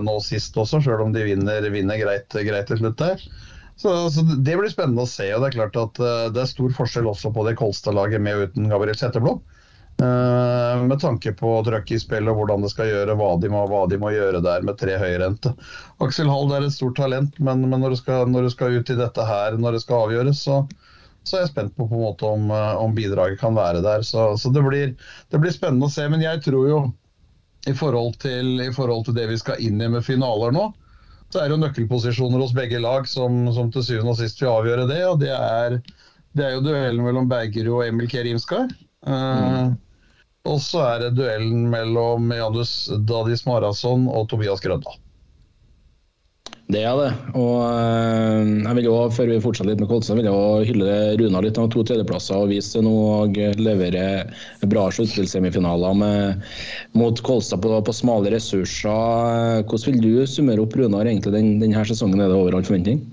[0.02, 3.28] nå sist også, sjøl om de vinner, vinner greit, greit, til slutt der.
[3.76, 5.28] Så, så, Det blir spennende å se.
[5.34, 8.38] og Det er klart at uh, det er stor forskjell også på det Kolstad-laget med
[8.38, 9.36] og uten Gabriel Setteblå.
[9.96, 13.62] Uh, med tanke på trøkk i spillet og hvordan det skal gjøre, hva de må,
[13.70, 15.54] hva de må gjøre der med tre høyrente.
[16.04, 18.92] Aksel Hall er et stort talent, men, men når, du skal, når, du skal, ut
[18.92, 20.58] i dette her, når det skal avgjøres, så,
[21.24, 24.04] så er jeg spent på, på en måte om, om bidraget kan være der.
[24.04, 24.92] Så, så det, blir,
[25.32, 26.04] det, blir, spennende å se.
[26.12, 26.82] Men jeg tror jo
[27.64, 30.68] i forhold, til, i forhold til det vi skal inn i med finaler nå,
[31.32, 34.52] så er det jo nøkkelposisjoner hos begge lag som, som til syvende og sist vil
[34.52, 35.00] avgjøre det.
[35.08, 35.80] Og det er,
[36.36, 38.68] det er jo duellen mellom Bergerud og Emil Kerimskar.
[39.06, 39.72] Uh,
[40.46, 42.76] og så er det duellen mellom Janus
[43.08, 44.94] Dadis Marason og Tobias Grønna.
[46.66, 47.10] Det er det.
[47.38, 50.96] Og øh, jeg vil jo, før vi fortsetter litt med Kolstad, vil jeg jo hylle
[51.20, 54.24] Runar litt av to tredjeplasser og vise nå og levere
[54.66, 56.00] bra sluttspillsemifinaler
[56.98, 59.62] mot Kolstad på, på, smale ressurser.
[59.62, 62.18] Hvordan vil du summere opp Runar egentlig den, denne sesongen?
[62.18, 63.04] Er det over all forventning?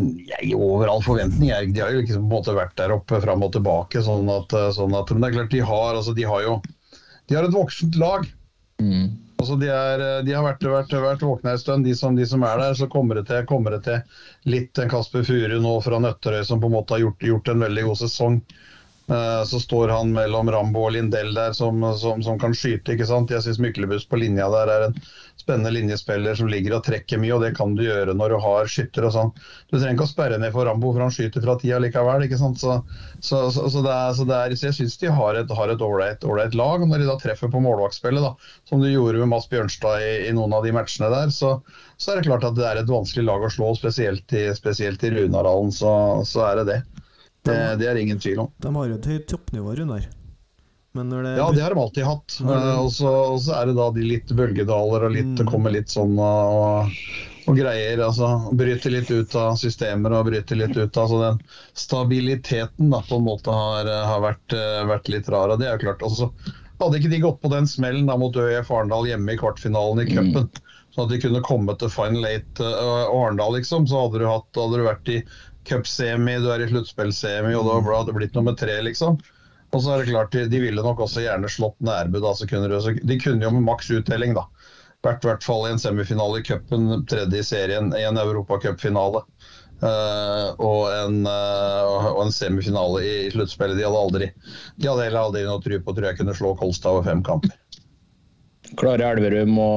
[0.00, 1.52] Jeg, over all forventning.
[1.74, 4.02] De har jo liksom vært der oppe fram og tilbake.
[4.02, 6.60] sånn at, sånn at Men det er klart, de har, altså, de har jo
[7.30, 8.24] de har et voksent lag.
[8.82, 9.10] Mm.
[9.40, 12.42] Altså de, er, de, har vært, vært, vært våkne en stund, de som, de som,
[12.42, 12.74] er der.
[12.74, 16.60] Så kommer det til, kommer det til litt en Kasper Furu nå fra Nøtterøy, som
[16.60, 18.40] på en måte har gjort, gjort en veldig god sesong.
[19.10, 22.94] Uh, så står han mellom Rambo og Lindell der, som, som, som kan skyte.
[22.94, 23.32] ikke sant?
[23.34, 25.00] Jeg syns Myklebust på linja der er en
[25.40, 28.70] spennende linjespiller som ligger og trekker mye, og det kan du gjøre når du har
[28.70, 29.32] skytter og sånn.
[29.70, 32.26] Du trenger ikke å sperre ned for Rambo, for han skyter fra tida likevel.
[32.26, 32.60] ikke sant?
[32.62, 32.76] Så,
[33.18, 36.86] så, så, så det er, det er, jeg syns de har et ålreit lag.
[36.86, 40.32] Når de da treffer på målvaktspillet, da, som de gjorde med Mads Bjørnstad i, i,
[40.36, 41.56] noen av de matchene der, så,
[42.06, 45.14] er det klart at det er et vanskelig lag å slå, spesielt i, spesielt i
[45.16, 45.74] Runarhallen.
[45.74, 46.82] Så er det det.
[47.46, 48.50] Det, det er ingen tvil om.
[48.60, 50.08] De har jo et høyt toppnivå, Runar.
[50.92, 52.38] Det ja, det har de alltid hatt.
[52.42, 55.46] Uh, og, så, er det da de litt bølgedaler og litt, mm.
[55.46, 56.96] kommer litt sånn og,
[57.44, 58.02] og, greier.
[58.02, 61.38] altså Bryter litt ut av systemer og bryter litt ut av altså Den
[61.78, 65.54] stabiliteten da på en måte har, har vært, uh, vært, litt rar.
[65.54, 66.32] og det er jo klart også
[66.80, 70.08] Hadde ikke de gått på den smellen da mot ØIF Arendal hjemme i kvartfinalen i
[70.08, 70.12] mm.
[70.16, 70.76] cupen, mm.
[70.96, 74.50] sånn at de kunne komme til final eight uh, Arendal, liksom, så hadde du, hatt,
[74.58, 75.20] hadde du vært i
[75.68, 79.20] cupsemi, du er i sluttspillsemi, og da hadde det blitt nummer tre, liksom.
[79.70, 82.20] Og så er det klart, De, ville nok også gjerne slått Nærbø.
[82.20, 84.46] da, så kunne de, de kunne jo med maks uttelling da,
[85.06, 89.22] vært i hvert fall i en semifinale i cupen, tredje i serien, i en europacupfinale.
[89.80, 90.90] Uh, og,
[91.24, 93.78] uh, og en semifinale i, i sluttspillet.
[93.78, 94.26] De hadde aldri
[94.76, 97.54] de hadde heller aldri noe tro på tror jeg kunne slå Kolstad over fem kamper.
[98.76, 99.70] Klarer Elverum å,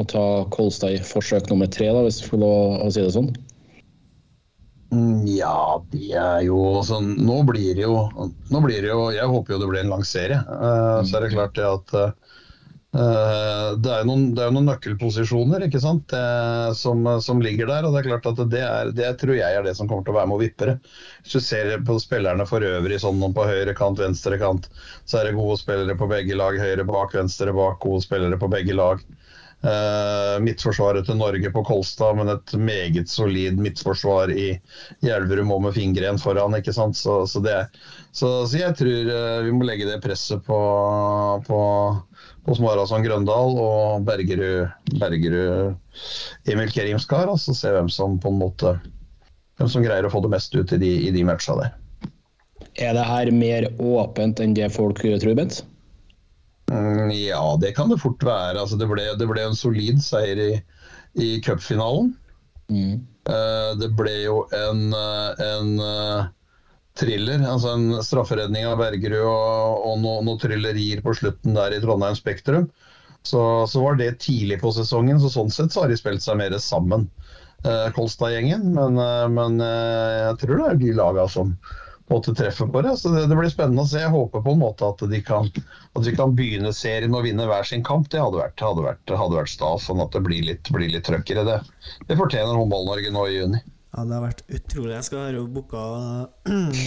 [0.00, 0.24] å ta
[0.54, 3.28] Kolstad i forsøk nummer tre, da, hvis vi får lov å si det sånn?
[4.94, 7.96] Mm, ja, de er jo sånn Nå blir det jo,
[8.54, 10.38] nå blir det jo Jeg håper jo det blir en lang serie.
[10.46, 12.12] Uh, så er det klart det at uh,
[12.96, 17.84] det, er noen, det er noen nøkkelposisjoner ikke sant, det, som, som, ligger der.
[17.84, 20.14] og Det er klart at det, er, det tror jeg er det som kommer til
[20.14, 20.76] å være med å vippe det.
[21.26, 24.70] Hvis du ser på spillerne for øvrig, sånn noen på høyre kant, venstre kant,
[25.04, 26.56] så er det gode spillere på begge lag.
[26.62, 29.02] Høyre bak, venstre bak, gode spillere på begge lag.
[29.64, 34.50] Uh, midtforsvaret til Norge på Kolstad, men et meget solid midtforsvar i,
[35.02, 36.54] i Elverum og med Fingren foran.
[36.58, 36.94] ikke sant?
[36.96, 37.54] Så, så, det,
[38.12, 40.58] så, så jeg tror uh, vi må legge det presset på,
[41.48, 41.60] på,
[42.46, 44.68] på Smarason Grøndal og Bergerud,
[45.00, 45.74] Bergerud
[46.52, 48.76] Emil Kerimskar, og så se hvem som på en måte
[49.56, 51.72] hvem som greier å få det mest ut i de, i de matcha der.
[52.76, 55.62] Er det her mer åpent enn det folk tror, Bent?
[56.72, 58.58] Mm, ja, det kan det fort være.
[58.60, 60.52] Altså, det, ble, det, ble, en solid seier i,
[61.22, 62.14] i cupfinalen.
[62.72, 63.04] Mm.
[63.26, 66.26] Uh, det ble jo en, eh, en uh,
[66.98, 71.80] thriller, altså en strafferedning av Bergerud og, og noen no thrillerier på slutten der i
[71.82, 72.68] Trondheim Spektrum.
[73.26, 76.38] Så, så, var det tidlig på sesongen, så sånn sett så har de spilt seg
[76.38, 77.08] mer sammen,
[77.66, 78.70] uh, Kolstad-gjengen.
[78.74, 79.02] Men,
[79.34, 81.56] men jeg tror det er de laga som,
[82.12, 82.96] måte treffer på det.
[82.96, 84.00] Så det, det, blir spennende å se.
[84.02, 85.50] Jeg håper på en måte at de kan,
[85.96, 88.10] at vi kan begynne serien og vinne hver sin kamp.
[88.12, 91.06] Det hadde vært, hadde vært, hadde vært stas, sånn at det blir litt, blir litt
[91.08, 91.60] trøkk det.
[92.06, 93.62] Det fortjener Håndball-Norge nå i juni.
[93.96, 94.92] Ja, det har vært utrolig.
[94.92, 95.44] Jeg skal ha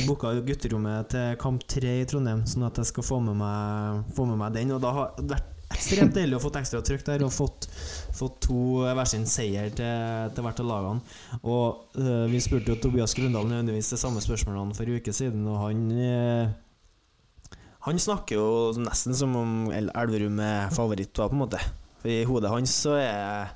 [0.05, 4.27] booka gutterommet til kamp tre i Trondheim, sånn at jeg skal få med meg, få
[4.29, 4.75] med meg den.
[4.75, 7.69] Og da har det vært ekstremt deilig å få ekstra trykk der og fått,
[8.15, 11.19] fått to hver sin seier til, til hvert av lagene.
[11.41, 15.47] Og uh, Vi spurte jo Tobias Grundal nødvendigvis de samme spørsmålene for en uke siden,
[15.49, 17.55] og han uh,
[17.87, 18.49] Han snakker jo
[18.83, 21.61] nesten som om Elverum er favoritt, på en måte.
[22.03, 23.55] For I hodet hans så er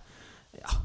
[0.54, 0.80] ja,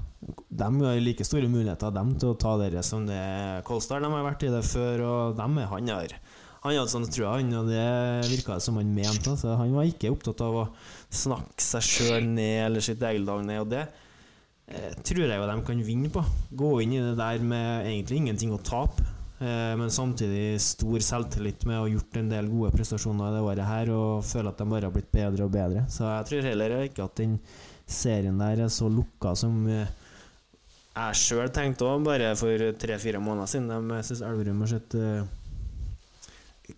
[0.48, 4.26] de har like store muligheter dem til å ta det som det Kolstad De har
[4.26, 6.18] vært i det før, og dem er han har
[6.58, 7.84] han hadde sånn trua, han, og det
[8.32, 9.30] virka som han mente.
[9.30, 9.54] Altså.
[9.60, 10.64] Han var ikke opptatt av å
[11.08, 15.46] snakke seg sjøl ned eller sitt eget lag ned, og det eh, tror jeg jo
[15.50, 16.24] de kan vinne på.
[16.62, 19.06] Gå inn i det der med egentlig ingenting å tape,
[19.40, 23.70] eh, men samtidig stor selvtillit med å ha gjort en del gode prestasjoner det året
[23.70, 25.86] her, og føle at de bare har blitt bedre og bedre.
[25.92, 27.38] Så jeg tror heller ikke at den
[27.88, 29.88] serien der er så lukka som eh,
[30.98, 33.92] jeg sjøl tenkte òg, bare for tre-fire måneder siden.
[33.94, 35.20] Jeg syns Elverum har sett uh,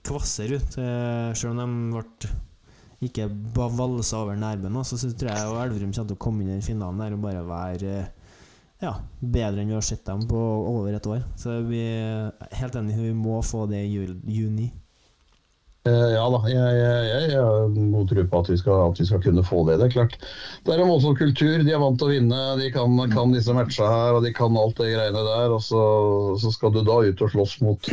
[0.05, 2.35] kvasser ut, uh, sjøl om de ble
[3.09, 7.01] ikke valse over Nærbø så tror jeg Elverum kommer til å komme inn i finalen
[7.01, 8.11] der og bare være eh,
[8.81, 11.25] ja, bedre enn vi har sett dem på over et år.
[11.37, 14.71] Så vi er helt enig, vi må få det i juni.
[15.89, 19.07] Eh, Ja da, jeg, jeg, jeg har god tro på at vi, skal, at vi
[19.09, 19.79] skal kunne få det.
[19.81, 20.17] Det er klart.
[20.67, 21.65] Det er en voldsom kultur.
[21.65, 22.41] De er vant til å vinne.
[22.61, 25.55] De kan, kan disse matcha her, og de kan alt det greiene der.
[25.57, 25.85] Og så,
[26.43, 27.93] så skal du da ut og slåss mot,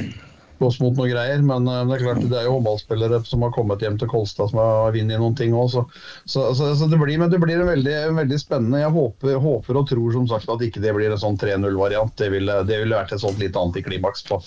[0.58, 1.42] slåss mot noe greier.
[1.46, 4.52] Men uh, det er klart, det er jo håndballspillere som har kommet hjem til Kolstad
[4.52, 5.72] som har vunnet noen ting òg.
[5.74, 5.86] Så,
[6.26, 8.84] så, så, så det blir, men det blir en veldig, en veldig spennende.
[8.84, 12.16] Jeg håper, håper og tror som sagt at ikke det blir en sånn 3-0-variant.
[12.20, 14.42] Det ville, ville vært et sånt litt antiklimaks på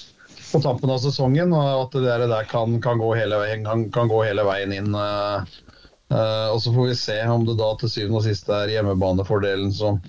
[0.51, 3.85] på tampen av sesongen, og at det der, der kan, kan, gå hele, veien- kan,
[3.95, 4.95] kan gå hele veien inn.
[4.95, 5.45] Uh,
[6.11, 9.71] uh, og Så får vi se om det da til syvende og sist er hjemmebanefordelen
[9.77, 10.01] som,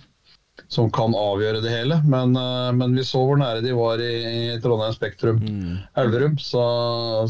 [0.71, 1.97] som kan avgjøre det hele.
[2.07, 4.13] Men, eh, men vi så hvor nære de var i,
[4.53, 5.41] i Trondheim Spektrum
[5.99, 6.37] Elverum.
[6.39, 6.63] Så,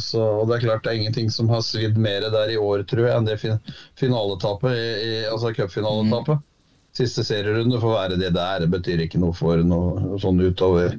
[0.02, 2.86] så, og det er klart det er ingenting som har svidd mer der i år,
[2.90, 3.60] tror jeg, enn det fin,
[4.00, 6.48] finaletapet, i, i, altså cupfinaletapet.
[6.94, 8.66] Siste serierunde får være det der.
[8.66, 10.98] Det betyr ikke noe for noe sånn utover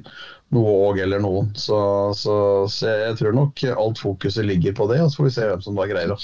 [0.53, 1.51] noe og eller noen.
[1.57, 1.77] Så,
[2.17, 2.35] så,
[2.69, 4.99] så jeg tror nok alt fokuset ligger på det.
[5.03, 6.19] Og så får vi se hvem som da greier å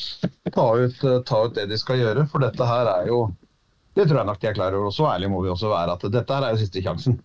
[0.54, 2.26] ta ut, ta ut det de skal gjøre.
[2.32, 3.28] For dette her er jo
[4.00, 4.88] Det tror jeg nok de er klar over.
[4.88, 7.20] Og så ærlig må vi også være at dette er jo siste sjansen.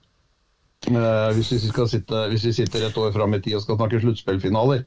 [0.91, 4.03] Uh, hvis, vi sitte, hvis vi sitter et år fram i tid og skal snakke
[4.03, 4.83] sluttspillfinaler,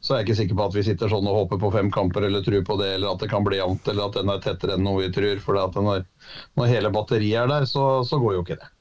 [0.00, 2.26] så er jeg ikke sikker på at vi sitter sånn og håper på fem kamper
[2.26, 4.78] eller tror på det, eller at det kan bli jevnt, eller at den er tettere
[4.78, 5.42] enn noe vi tror.
[5.44, 6.04] For når,
[6.58, 8.72] når hele batteriet er der, så, så går jo ikke det.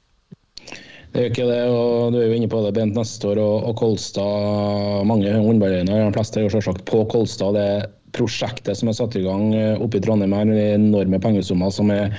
[1.14, 3.78] Det jo ikke det, og du er jo inne på det, Bent Nestor og, og
[3.80, 5.06] Kolstad.
[5.10, 7.58] Mange håndballøyne, de fleste er jo selvsagt på Kolstad.
[7.58, 7.68] Det
[8.16, 12.14] prosjektet som er satt i gang eh, oppe i Trondheim her, enorme pengesummer som er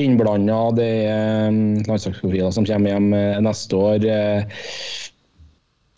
[0.00, 0.60] innblanda.
[0.78, 4.08] Det er mm, landslagsprofiler som kommer hjem eh, neste år.
[4.08, 4.64] Eh,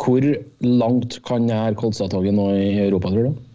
[0.01, 0.25] Hvor
[0.65, 3.47] langt kan det her Kolstad-toget nå i Europa, tror du?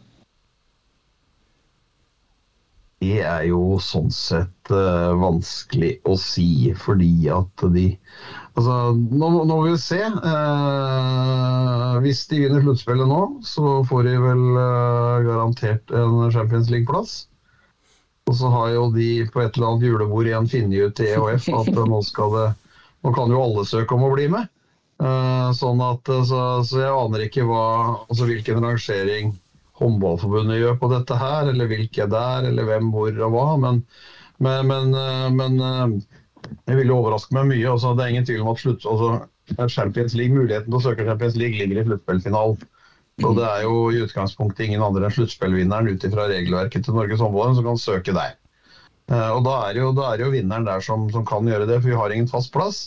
[3.05, 7.89] Det er jo sånn sett vanskelig å si, fordi at de
[8.55, 9.99] Altså, nå, nå må vi se.
[9.99, 17.25] Eh, hvis de vinner sluttspillet nå, så får de vel eh, garantert en Champions League-plass.
[18.25, 21.49] Og så har jo de på et eller annet julebord igjen funnet ut til EHF
[21.51, 22.51] at eh, nå skal det
[23.05, 24.47] Nå kan jo alle søke om å bli med.
[25.03, 27.65] Eh, sånn at, eh, så, så jeg aner ikke hva,
[28.07, 29.35] altså hvilken rangering
[29.77, 33.45] håndballforbundet gjør på dette her, eller hvilke der, eller hvem, hvor og hva.
[33.61, 33.81] Men,
[34.41, 35.99] men, men, eh, men
[36.67, 37.65] det ville overraske meg mye.
[37.71, 39.11] Altså, det er ingen tvil om at slutt, altså,
[39.71, 42.65] Champions League, muligheten til å søke Champions League ligger i sluttspillfinalen.
[43.23, 47.21] Og det er jo i utgangspunktet ingen andre enn sluttspillvinneren ut ifra regelverket til Norges
[47.23, 48.33] håndball som kan søke der.
[49.11, 51.79] Eh, Og da er jo, da er jo vinneren der som, som kan gjøre det,
[51.81, 52.81] for vi har ingen fast plass.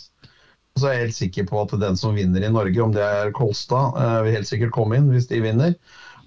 [0.77, 3.33] Så er jeg helt sikker på at den som vinner i Norge, om det er
[3.35, 5.73] Kolstad, eh, vil helt sikkert komme inn hvis de vinner.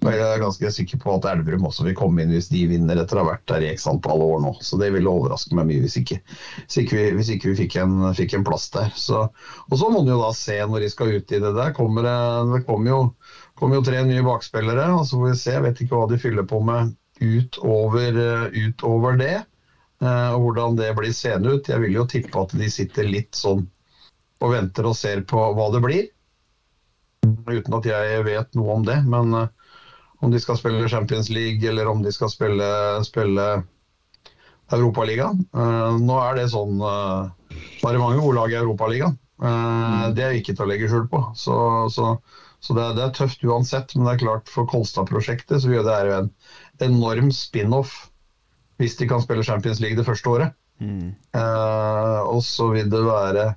[0.03, 3.15] Jeg er ganske sikker på at Elverum også vil komme inn hvis de vinner etter
[3.15, 4.51] å ha vært der i x antall år nå.
[4.59, 6.17] Så det ville overraske meg mye hvis ikke,
[6.65, 8.89] hvis ikke vi, hvis ikke vi fikk, en, fikk en plass der.
[8.99, 9.21] Så,
[9.69, 11.71] og så må en jo da se når de skal ut i det der.
[11.77, 12.99] Kommer, det- det kommer jo,
[13.59, 15.55] kommer jo tre nye bakspillere, og så får vi se.
[15.55, 16.91] Jeg vet ikke hva de fyller på med
[17.23, 18.19] utover,
[18.51, 19.35] utover det.
[20.03, 21.69] eh, Og hvordan det blir seende ut.
[21.71, 23.63] Jeg vil jo tippe at de sitter litt sånn
[24.43, 26.07] og venter og ser på hva det blir.
[27.47, 28.97] Uten at jeg vet noe om det.
[29.07, 29.47] Men eh,
[30.23, 32.67] om de skal spille Champions League eller om de skal spille,
[33.03, 33.47] spille
[34.73, 35.43] Europaligaen.
[35.51, 37.27] Uh, nå er det sånn uh,
[37.83, 39.19] Nå er mange gode lag i Europaligaen.
[39.43, 41.19] Eh, det er ikke til å legge skjul på.
[41.37, 41.55] Så,
[41.93, 42.15] så,
[42.63, 43.95] så det, er, det er tøft uansett.
[43.97, 46.31] Men det er klart for Kolstad-prosjektet så gjør det jo en
[46.87, 47.95] enorm spin-off
[48.81, 50.55] hvis de kan spille Champions League det første året.
[51.37, 53.51] Eh, og så vil det være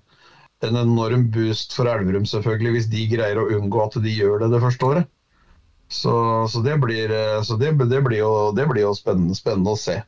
[0.66, 4.52] en enorm boost for Elverum selvfølgelig hvis de greier å unngå at de gjør det
[4.54, 5.10] det første året.
[5.88, 9.74] Så, så, det, blir, eh, så det, det, blir jo, det blir jo spennende, spennende
[9.76, 10.00] å se.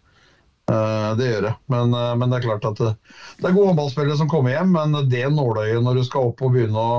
[0.68, 1.52] Uh, det gjør det.
[1.72, 2.90] Men, uh, men det er klart at det,
[3.38, 6.52] det er gode håndballspillere som kommer hjem, men det nåløyet når du skal opp og
[6.52, 6.98] begynne å,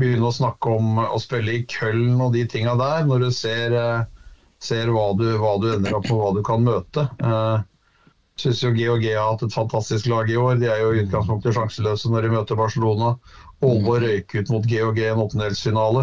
[0.00, 3.76] begynne å snakke om å spille i Køln og de tinga der, når du ser,
[3.76, 7.06] uh, ser hva, du, hva du ender opp på, hva du kan møte.
[8.36, 10.58] Syns jo GHG har hatt et fantastisk lag i år.
[10.60, 13.14] De er jo i utgangspunktet sjanseløse når de møter Barcelona.
[13.64, 16.02] Aalborg røyk ut mot GHG i en åttendelsfinale.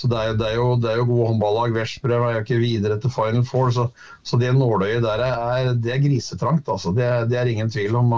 [0.00, 1.74] Så det er, det, er jo, det er jo gode håndballag.
[1.76, 3.90] Veszprem er jo ikke videre til Final Four, så,
[4.24, 6.70] så det nåløyet der er, det er grisetrangt.
[6.72, 6.94] Altså.
[6.96, 8.14] Det, det er ingen tvil om.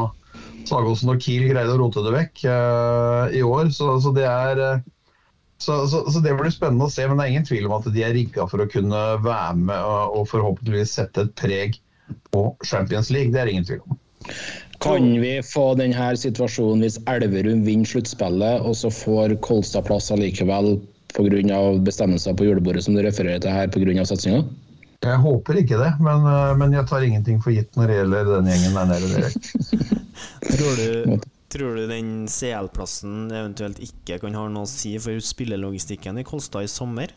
[0.68, 4.60] Sagosen og Kiel greide å rote det vekk uh, i år, så, så det er
[4.62, 4.84] eh,
[5.62, 8.04] så, så, det blir spennende å se, men det er ingen tvil om at de
[8.06, 11.78] er rigga for å kunne være med og, og forhåpentligvis sette et preg
[12.34, 13.34] på Champions League.
[13.34, 13.98] Det er ingen tvil om.
[14.82, 20.74] Kan vi få denne situasjonen hvis Elverum vinner sluttspillet, og så får Kolstad plass allikevel
[21.16, 21.60] pga.
[21.84, 24.04] bestemmelser på julebordet som du refererer til her pga.
[24.04, 24.44] satsinga?
[25.02, 28.28] Jeg håper ikke det, men, eh, men jeg tar ingenting for gitt når det gjelder
[28.36, 29.30] den gjengen der nede.
[30.52, 31.16] Tror du,
[31.50, 36.66] tror du den CL-plassen eventuelt ikke kan ha noe å si for spillelogistikken i Kolstad
[36.66, 37.14] i sommer?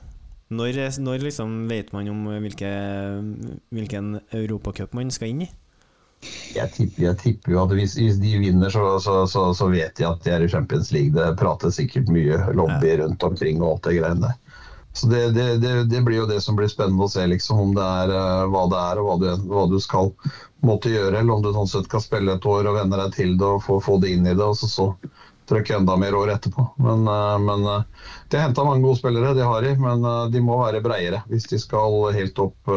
[0.55, 2.71] Når, når liksom vet man om hvilke,
[3.73, 5.49] hvilken europacup man skal inn i?
[6.55, 9.97] Jeg tipper, jeg tipper jo at hvis, hvis de vinner, så, så, så, så vet
[9.99, 11.11] de at de er i Champions League.
[11.15, 14.37] Det prates sikkert mye lobby rundt omkring og alt det greiene der.
[14.95, 17.71] Så det, det, det, det blir jo det som blir spennende å se, liksom, om
[17.75, 20.13] det er uh, hva det er og hva du, hva du skal
[20.63, 23.33] måtte gjøre, eller om du sånn sett kan spille et år og venne deg til
[23.41, 24.87] det og få, få det inn i det, og så, så
[25.51, 26.63] trykke enda mer år etterpå.
[26.79, 30.45] Men, uh, men uh, de har henta mange gode spillere, det har de, men de
[30.47, 32.71] må være breiere hvis de skal helt opp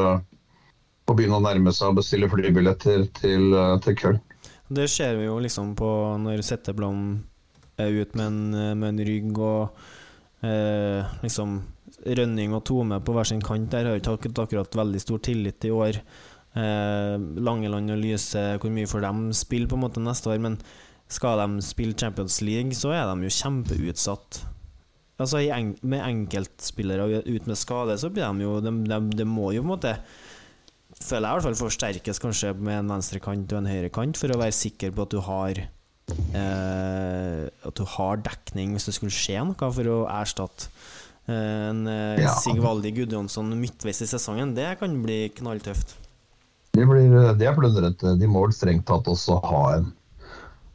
[1.09, 4.21] eh, og begynne å nærme seg å bestille flybilletter til, eh, til Köln.
[4.69, 5.89] Det ser vi jo liksom på
[6.21, 7.25] når Setteblom
[7.79, 9.71] er ut med en, med en rygg og
[10.45, 11.63] eh, liksom
[12.05, 13.71] Rønning og Tome på hver sin kant.
[13.71, 15.99] Der har ikke akkurat- veldig stor tillit i år.
[16.55, 20.39] Eh, Langeland og Lyse, hvor mye får de spille på en måte neste år?
[20.39, 20.59] Men
[21.09, 24.45] skal de spille Champions League, så er de jo kjempeutsatt.
[25.19, 25.41] Altså
[25.83, 29.67] Med enkeltspillere ut med skade, så blir de jo de, de, de må jo på
[29.67, 29.97] en måte
[31.05, 34.19] føler jeg i hvert fall forsterkes kanskje med en venstre kant og en høyre kant,
[34.19, 38.97] for å være sikker på at du har eh, At du har dekning hvis det
[38.97, 40.71] skulle skje noe, for å erstatte
[41.29, 42.35] eh, en eh, Ja.
[42.43, 44.57] Sigvaldi Gudjonsson midtveis i sesongen.
[44.59, 45.97] Det kan bli knalltøft.
[46.75, 48.17] Det, blir, det er plundrete.
[48.19, 49.89] De må strengt tatt også ha en,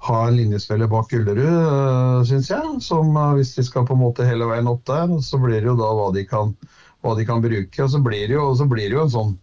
[0.08, 2.78] ha en linjespiller bak Gullerud, syns jeg.
[2.86, 5.72] Som eh, hvis de skal på en måte hele veien opp der, så blir det
[5.72, 6.56] jo da hva de kan,
[7.04, 7.84] hva de kan bruke.
[7.84, 9.34] Og så blir det jo, så blir det jo en sånn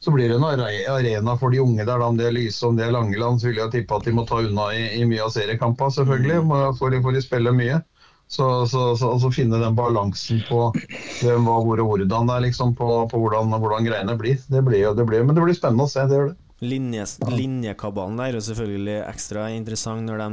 [0.00, 2.86] så blir det en arena for de unge der, om det er Lyse om det
[2.86, 3.40] er Langeland.
[3.40, 6.42] Så vil jeg tippe at de må ta unna i, i mye av seriekampene, selvfølgelig.
[6.78, 7.80] For de, for de spiller mye.
[8.28, 12.44] Så, så, så så, finne den balansen på hvem, hva, hvor og hvordan det er,
[12.44, 14.36] liksom, på, på hvordan, hvordan greiene blir.
[14.52, 16.04] Det blir det blir, men det blir spennende å se.
[16.06, 16.38] det gjør det.
[16.58, 20.28] Linjes, linjekabalen der er selvfølgelig ekstra interessant når de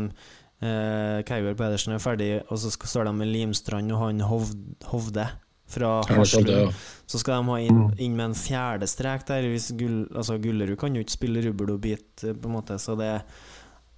[0.65, 5.28] eh, Keigård Pedersen er ferdig, og så står de med Limstrand og han Hovde
[5.67, 6.69] fra ja.
[7.06, 9.45] Så skal de ha inn, inn med en fjerde strek der.
[9.51, 12.80] Hvis Gull, altså Gullerud kan jo ikke spille rubbel og bit, eh, på en måte,
[12.82, 13.12] så det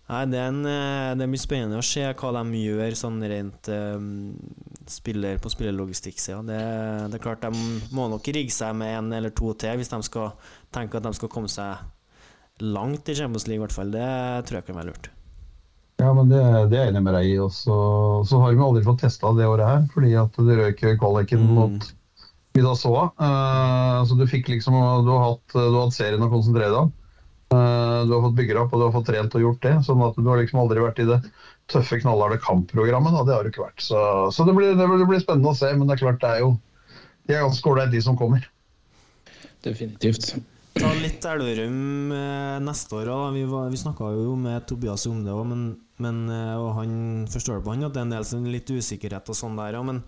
[0.07, 3.67] Nei, det, er en, det, er mye spennende å se hva de gjør sånn rent
[3.67, 4.05] um,
[4.87, 6.37] spiller på spillerlogistikksida.
[6.47, 6.59] Det,
[7.11, 7.51] det er klart de
[7.91, 10.31] må nok rigge seg med en eller to til hvis de skal
[10.71, 11.83] tenke at de skal komme seg
[12.63, 13.91] langt i Champions League, i hvert fall.
[13.91, 14.07] Det
[14.47, 15.11] tror jeg kan være lurt.
[15.97, 17.37] Ja, men det, det er jeg enig med deg i.
[17.41, 17.77] Og så,
[18.37, 21.55] har vi aldri fått testa det året her, fordi at det røk kvaliken Mm.
[21.57, 21.87] mot
[22.57, 23.09] Vidasoa.
[23.21, 24.73] Uh, så du fikk liksom
[25.05, 26.93] Du har hatt, du har hatt serien å konsentrere deg om.
[27.53, 29.75] Uh, du har fått bygger opp og du har fått trent og gjort det.
[29.85, 31.19] sånn at du har liksom aldri vært i det
[31.71, 33.13] tøffe, knallharde kampprogrammet.
[33.17, 33.25] Da.
[33.27, 33.81] Det har du ikke vært.
[33.81, 33.99] Så,
[34.33, 35.73] så det, blir, det, blir, det blir spennende å se.
[35.73, 36.55] Men det er klart det er jo
[37.27, 38.45] de er ganske ålreite, de som kommer.
[39.65, 40.37] Definitivt.
[40.77, 43.25] Ta litt Elverum eh, neste år òg.
[43.35, 45.63] Vi, var- vi snakka jo med Tobias om det òg, men,
[46.03, 46.91] men eh, og han
[47.31, 49.87] forstår på han at det er en del sånn litt usikkerhet og sånn der òg.
[49.89, 50.01] Men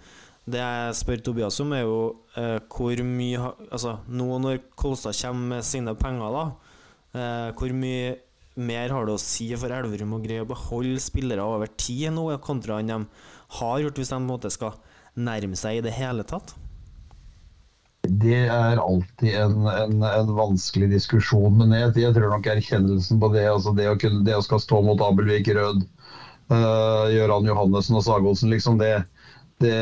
[0.49, 1.97] det jeg spør Tobias om, er jo
[2.38, 6.45] eh, hvor mye Altså, nå når Kolstad kommer med sine penger, da,
[7.17, 8.15] eh, hvor mye
[8.60, 12.27] mer har det å si for Elverum å greie å beholde spillere over tid nå,
[12.43, 13.01] kontra enn de
[13.60, 14.75] har gjort, hvis de på en måte skal
[15.19, 16.53] nærme seg i det hele tatt?
[18.08, 21.58] Det er alltid en, en, en vanskelig diskusjon.
[21.60, 24.62] Men jeg, jeg tror nok erkjennelsen på det, altså det, å, kunne, det å skal
[24.64, 25.84] stå mot Abelvik Rød,
[26.54, 28.94] uh, Gøran Johannessen og Sagosen, liksom det,
[29.60, 29.76] det,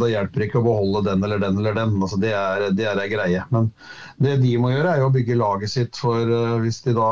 [0.00, 1.98] da hjelper ikke å beholde den eller den eller den.
[2.00, 3.44] Altså det, er, det ei greie.
[3.54, 3.68] Men
[4.16, 7.10] det de må gjøre, er jo å bygge laget sitt for uh, hvis de da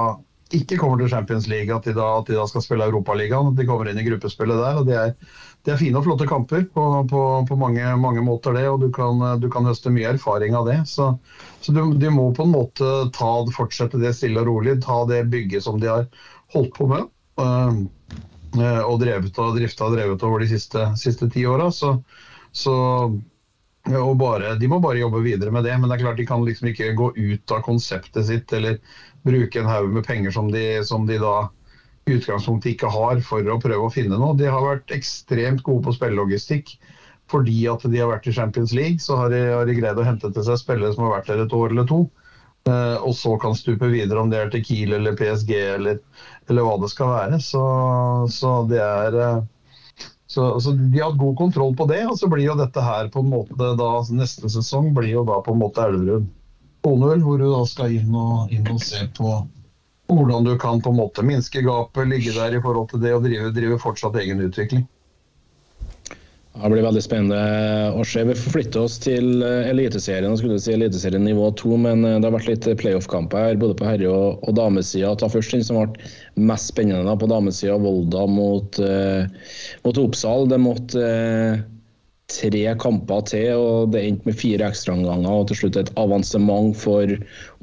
[0.54, 3.50] ikke kommer til Champions League, at de da, at de da skal spille Europaligaen.
[3.50, 4.78] At de kommer inn i gruppespillet der.
[4.78, 5.14] og det er
[5.66, 8.86] det er fine og flotte kamper på, på, på mange, mange måter, det, og du
[8.94, 10.78] kan, du kan høste mye erfaring av det.
[10.86, 11.08] Så,
[11.60, 15.24] så du, de må på en måte ta, fortsette det stille og rolig, ta det
[15.32, 16.06] bygget som de har
[16.54, 17.10] holdt på med.
[17.42, 21.66] øh, og drevet og drifta og drevet over de siste, siste ti åra.
[21.74, 21.96] Så,
[22.54, 22.76] så
[23.90, 25.74] bare, de må bare jobbe videre med det.
[25.78, 28.78] Men det er klart de kan liksom ikke gå ut av konseptet sitt eller
[29.26, 31.48] bruke en haug med penger som de, som de da
[32.06, 34.36] utgangspunktet ikke har for å prøve å finne noe.
[34.38, 36.76] De har vært ekstremt gode på spillelogistikk.
[37.26, 40.06] Fordi at de har vært i Champions League, så har de, har de greid å
[40.06, 42.04] hente til seg spillere som har vært der et år eller to.
[42.70, 45.98] Eh, og så kan stupe videre, om det er til Kiel eller PSG eller,
[46.46, 47.40] eller hva det skal være.
[47.42, 47.64] Så,
[48.30, 49.42] så det er eh,
[50.30, 52.04] så, så De har hatt god kontroll på det.
[52.06, 55.40] og så blir jo dette her på en måte da, Neste sesong blir jo da
[55.42, 56.30] på en måte Elverum
[56.86, 59.40] 2-0, hvor du da skal inn og, inn og se på
[60.12, 63.24] hvordan du kan på en måte minske gapet, ligge der i forhold til det og
[63.26, 64.86] drive, drive fortsatt egen utvikling.
[66.56, 67.38] Det blir veldig spennende
[67.92, 68.22] å se.
[68.24, 70.30] Vi forflytter oss til eh, Eliteserien.
[70.32, 73.76] Jeg skulle si Eliteserien nivå 2, men eh, det har vært litt playoff-kamper her, både
[73.76, 75.12] på herre- og, og damesida.
[75.20, 76.08] Ta først den som ble
[76.48, 77.76] mest spennende på damesida.
[77.82, 79.28] Volda mot, eh,
[79.84, 80.48] mot Oppsal.
[80.48, 81.60] Det måtte eh,
[82.30, 87.12] tre kamper til, og det endte med fire ekstraomganger og til slutt et avansement for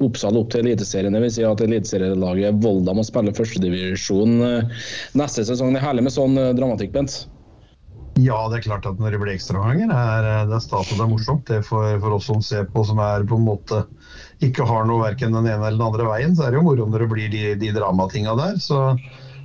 [0.04, 1.16] Oppsal opp til Eliteserien.
[1.20, 4.82] Vil si at eliteserielaget Volda må spille førstedivisjon eh,
[5.20, 5.74] neste sesong.
[5.74, 7.24] Det er herlig med sånn eh, dramatikk, Bent.
[8.22, 11.04] Ja, det er klart at når det blir ekstraomganger, er eh, det stas og det
[11.04, 11.44] er morsomt.
[11.50, 13.84] Det for, for oss som ser på, som er på en måte
[14.44, 16.88] ikke har noe verken den ene eller den andre veien, så er det jo moro
[16.88, 18.56] når det blir de, de dramatinga der.
[18.62, 18.80] Så,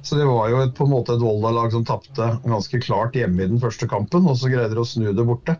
[0.03, 3.43] så det var jo et, på en måte et Volda-lag som tapte ganske klart hjemme
[3.43, 5.57] i den første kampen, og så greide de å snu det borte.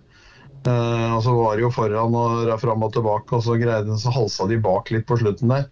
[0.68, 3.96] Uh, og så var de jo foran og fram og tilbake, og så greide de,
[4.00, 5.70] så halsa de bak litt på slutten der.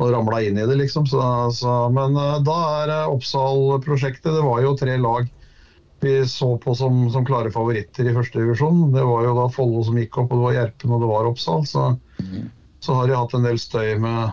[0.00, 1.06] Og ramla inn i det, liksom.
[1.08, 1.20] Så,
[1.56, 5.28] så, men uh, da er eh, Oppsal-prosjektet Det var jo tre lag
[6.02, 8.88] vi så på som, som klare favoritter i første divisjon.
[8.90, 11.28] Det var jo da Follo som gikk opp, og det var Gjerpen og det var
[11.28, 11.62] Oppsal.
[11.68, 11.84] Så,
[12.82, 14.32] så har de hatt en del støy med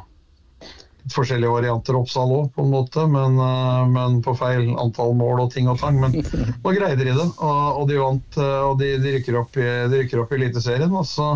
[1.13, 3.05] forskjellige varianter Oppsal òg, på en måte.
[3.09, 5.99] Men, eh, men, på feil antall mål og ting og tang.
[6.01, 6.17] Men
[6.63, 8.37] nå greide de det, og, og de vant.
[8.37, 10.93] eh, Og de, de rykker opp i, de rykker opp i Eliteserien.
[10.93, 11.31] Og så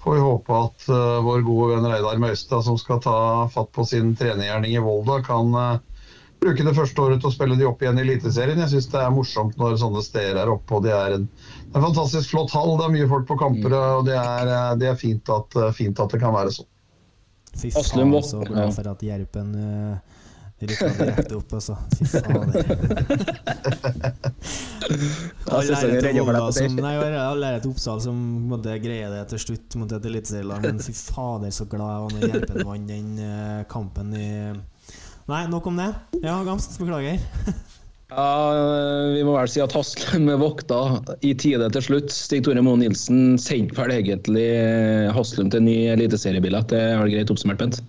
[0.00, 3.16] får vi håpe at uh, vår gode venn Reidar Møystad, som skal ta
[3.52, 6.06] fatt på sin trenergjerning i Volda, kan uh,
[6.40, 8.62] bruke det første året til å spille de opp igjen i Eliteserien.
[8.64, 10.78] Jeg syns det er morsomt når sånne steder er oppe.
[10.78, 13.36] og Det er en, det er en fantastisk flott hall, det er mye folk på
[13.42, 13.76] kamper.
[13.76, 16.70] og Det er, det er fint, at, fint at det kan være sånn.
[17.58, 20.20] Fy faen, så glad for at Gjerpen uh,
[20.60, 21.76] rykka direkte opp, altså.
[21.96, 22.64] Fy fader.
[25.50, 28.20] Jeg har lært et Oppsal som
[28.50, 32.14] måtte greie det til slutt mot et eliteserielag, men fy fader, så glad jeg var
[32.16, 34.30] når Gjerpen vant den eh, kampen i
[35.30, 35.92] Nei, nok om det.
[36.24, 37.20] Ja, Gamst, beklager.
[38.10, 38.30] Ja,
[39.14, 40.80] Vi må vel si at Haslum vokta
[41.22, 42.10] i tide til slutt.
[42.14, 44.48] Stig Tore Moe Nilsen sendte vel egentlig
[45.14, 46.72] Haslum til ny eliteseriebillett.
[46.74, 47.82] Det vel greit oppsummert, Bent?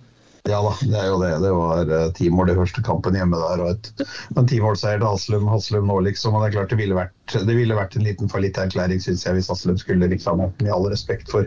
[0.50, 1.34] Ja da, det er jo det.
[1.38, 3.60] Det var eh, ti mål i første kampen hjemme der.
[3.62, 6.34] og et, En timålseier til Haslum, Haslum nå, liksom.
[6.34, 9.36] og Det er klart det ville vært, det ville vært en liten fallitterklæring, syns jeg,
[9.38, 11.46] hvis Haslum skulle liksom Med all respekt for,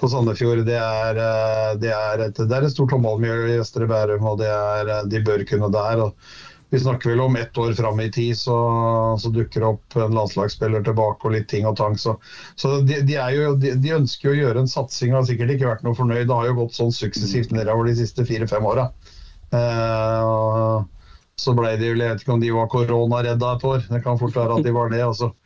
[0.00, 0.64] for Sandefjord.
[0.68, 4.40] Det er, eh, det, er et, det er et stort håndballmiljø i Østre Bærum, og
[4.40, 6.06] det er, eh, de bør kunne der.
[6.08, 6.16] og
[6.72, 8.54] vi snakker vel om ett år fram i tid, så,
[9.20, 11.98] så dukker det opp en landslagsspiller tilbake og litt ting og tang.
[12.00, 12.14] Så,
[12.56, 15.52] så de, de, jo, de, de ønsker jo å gjøre en satsing og har sikkert
[15.52, 16.24] ikke vært noe fornøyd.
[16.30, 18.86] Det har jo gått sånn suksessivt nedover de siste fire-fem åra.
[19.52, 20.78] Eh,
[21.44, 24.20] så ble de jo, jeg vet ikke om de var koronaredda et år, det kan
[24.24, 25.04] fort være at de var det.
[25.04, 25.28] altså.
[25.28, 25.41] Så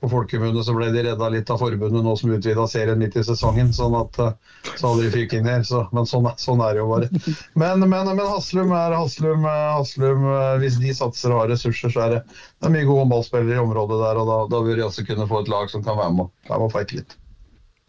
[0.00, 3.24] på folkemunne så ble de redda litt av forbundet nå som utvida serien midt i
[3.26, 3.72] sesongen.
[3.76, 4.32] sånn at eh,
[4.78, 5.62] så hadde de inn her.
[5.68, 7.10] Så, men sånn, sånn er det jo bare.
[7.54, 10.24] Men, men, men Haslum er Haslum, Haslum.
[10.32, 13.58] eh, Hvis de satser og har ressurser, så er det, det er mye gode håndballspillere
[13.60, 14.22] i området der.
[14.22, 16.62] Og da, da vil de også kunne få et lag som kan være med, være
[16.64, 17.16] med og fighte litt.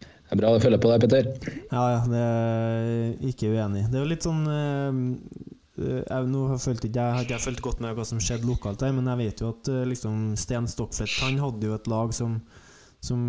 [0.04, 1.28] Det er bra å følge på deg, Petter.
[1.70, 3.84] Ja, ja, det er ikke uenig.
[3.92, 7.96] Det er jo litt sånn eh, jeg, nå jeg ikke, jeg jeg fulgt godt med
[7.96, 11.40] hva som skjedde lokalt der, men jeg vet jo at eh, liksom, Sten Stokflett han
[11.42, 12.40] hadde jo et lag som
[13.06, 13.20] som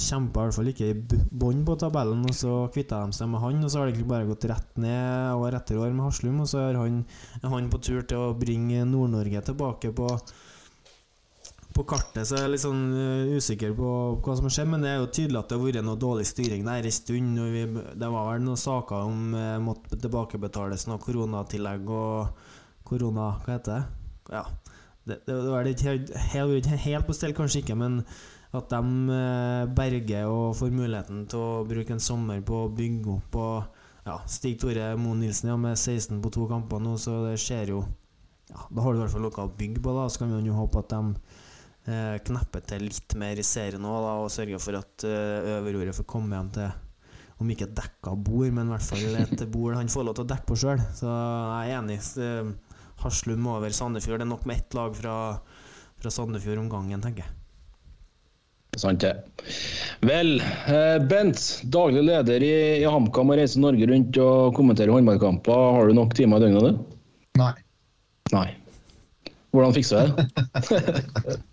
[0.00, 3.42] kjempa i hvert fall ikke i bånn på tabellen, og så kvitta de seg med
[3.44, 3.60] han.
[3.62, 6.48] Og så har det egentlig bare gått rett ned år etter år med Haslum, og
[6.50, 7.02] så er han,
[7.42, 10.08] er han på tur til å bringe Nord-Norge tilbake på
[11.74, 13.90] på kartet så er jeg litt sånn eh, usikker på
[14.24, 16.66] hva som skjer, men det er jo tydelig at det har vært noe dårlig styring
[16.66, 17.38] der en stund.
[17.54, 17.62] Vi,
[18.02, 22.42] det var vel noen saker om eh, måtte tilbakebetales noe koronatillegg og
[22.90, 23.30] korona...
[23.44, 24.34] Hva heter det?
[24.34, 24.44] Ja.
[25.06, 28.02] Det, det, det var ikke helt, helt, helt på stell, kanskje ikke, men
[28.56, 33.14] at de eh, berger og får muligheten til å bruke en sommer på å bygge
[33.14, 33.38] opp.
[33.38, 37.36] Og ja, Stig Tore Moe Nilsen ja, med 16 på to kamper nå, så det
[37.40, 37.84] skjer jo
[38.50, 40.08] ja, Da har du i hvert fall noe å bygge på, da.
[40.10, 41.29] Så kan vi jo håpe at de
[41.90, 46.08] eh, knepper til litt mer i serien òg, og sørge for at eh, øverordet får
[46.10, 46.70] komme hjem til
[47.40, 50.26] om ikke et dekka bord, men i hvert fall et bord han får lov til
[50.26, 50.82] å dekke på sjøl.
[50.96, 52.00] Så jeg er enig.
[52.20, 54.20] Eh, Haslum over Sandefjord.
[54.20, 55.14] Det er nok med ett lag fra,
[56.02, 57.36] fra Sandefjord om gangen, tenker jeg.
[58.78, 59.14] Sant det.
[60.06, 61.40] Vel, eh, Bent,
[61.72, 65.64] daglig leder i, i HamKam og reiser Norge rundt og kommenterer håndballkamper.
[65.78, 66.98] Har du nok timer i døgnet, du?
[67.40, 67.54] Nei.
[68.36, 68.46] Nei.
[69.50, 70.26] Hvordan fikser du det?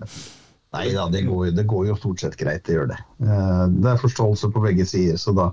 [0.76, 2.98] Nei da, det går, det går jo stort sett greit, det gjør det.
[3.24, 5.46] Eh, Det er forståelse på begge sider, så da,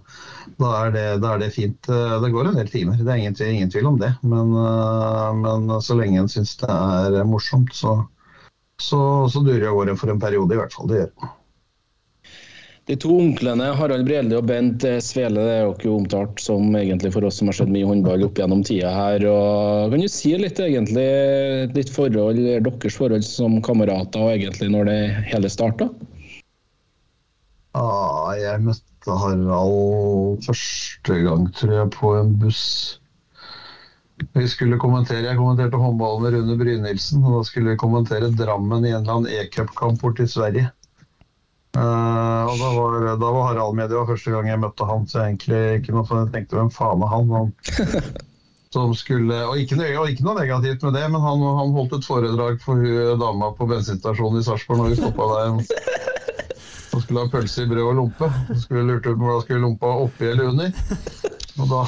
[0.58, 1.88] da, er, det, da er det fint.
[1.88, 4.10] Eh, Det går en del timer, det er ingen, ingen tvil om det.
[4.26, 7.94] Men, eh, men så lenge en syns det er morsomt, så,
[8.82, 10.90] så, så durer jo året for en periode, i hvert fall.
[10.90, 11.30] Det gjør det.
[12.84, 17.14] De to onklene Harald Brelde og Bent Svele det er jo ikke omtalt som egentlig
[17.14, 19.24] for oss som har sett mye håndball opp gjennom tida her.
[19.24, 21.06] Og kan du si litt egentlig
[21.72, 24.98] ditt forhold, deres forhold som kamerater og egentlig når det
[25.30, 25.88] hele starta?
[27.72, 32.66] Ah, jeg møtte Harald første gang, tror jeg, på en buss.
[34.36, 38.84] Vi skulle kommentere, Jeg kommenterte håndballen med Rune Brynildsen, og da skulle vi kommentere Drammen
[38.84, 40.68] i en eller annen e-cupkamp borti Sverige.
[41.74, 43.90] Eh, og da var, da var Harald med.
[43.90, 46.60] Det var første gang jeg møtte han, så jeg egentlig ikke noe sånn, jeg tenkte
[46.60, 47.34] hvem faen er han?
[47.34, 47.52] han
[48.74, 51.92] som skulle, og ikke, noe- og ikke noe negativt med det, men han, han holdt
[51.98, 55.60] et foredrag for hun dama på bensinstasjonen i Sarpsborg når vi stoppa der.
[56.94, 58.26] Han skulle ha pølse i brød og lompe.
[58.30, 60.76] Han skulle lurte ut om da skulle lompa oppi eller under.
[61.58, 61.80] Og da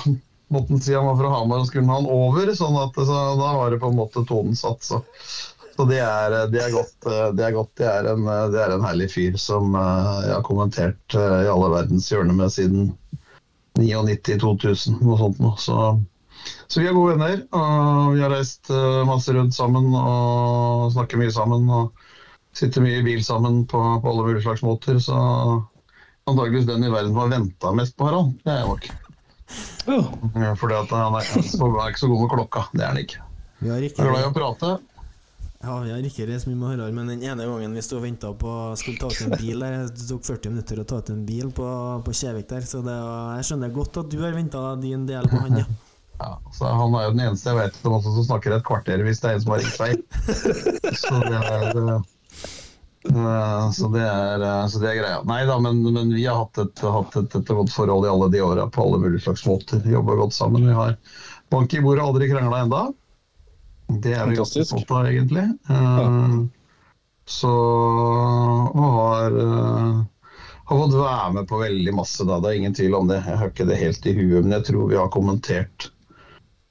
[0.50, 3.52] måtte han si han var fra Hamar og skulle han over, sånn at så da
[3.54, 4.82] var det på en måte tonen satt.
[4.82, 4.98] Så,
[5.76, 7.72] så det, er, det, er godt, eh, det er godt.
[7.76, 11.40] Det er en, eh, det er en herlig fyr som eh, jeg har kommentert eh,
[11.44, 12.92] i alle verdens hjørner med siden
[13.76, 15.56] 99-2000, noe sånt noe.
[15.60, 15.76] Så,
[16.66, 17.42] så vi er gode venner.
[17.52, 21.68] Og vi har reist eh, masse rundt sammen og snakker mye sammen.
[21.68, 22.04] og
[22.56, 25.00] Sitter mye i bil sammen på, på alle mulige slags måter.
[25.02, 25.16] Så
[26.26, 28.88] antakeligvis den i verden som har venta mest på Harald, det er jeg nok.
[29.86, 31.28] Ja, Fordi han er, han er
[31.92, 32.64] ikke så god med klokka.
[32.72, 33.22] Det er han ikke.
[33.60, 34.70] Vi har ikke, er glad i å prate.
[35.66, 38.06] Ja, vi har ikke reist mye med Harald, men den ene gangen vi sto og
[38.06, 41.10] venta på skulle ta ut en bil der, Det tok 40 minutter å ta ut
[41.12, 41.66] en bil på,
[42.06, 45.28] på Kjevik der, så det var, jeg skjønner godt at du har venta din del
[45.32, 45.68] på han, ja.
[46.16, 49.20] Ja, så Han er jo den eneste jeg vet om som snakker et kvarter hvis
[49.20, 49.98] det er en som har ringt feil.
[51.02, 55.18] Så det er, eh, så det er, eh, så det er greia.
[55.28, 58.30] Nei da, men, men vi har hatt et, hatt et, et godt forhold i alle
[58.32, 59.84] de åra på alle mulige slags måter.
[59.86, 60.64] Jobba godt sammen.
[60.66, 60.96] Vi har
[61.52, 62.80] bank i bordet, aldri krangla enda.
[63.86, 65.46] Det er vi ganske stolt av, egentlig.
[65.68, 66.10] Ja.
[67.26, 70.04] Så og har eh,
[70.66, 72.40] har fått være med på veldig masse, da.
[72.42, 73.20] Det er ingen tvil om det.
[73.22, 75.90] Jeg har ikke det helt i huet, men jeg tror vi har kommentert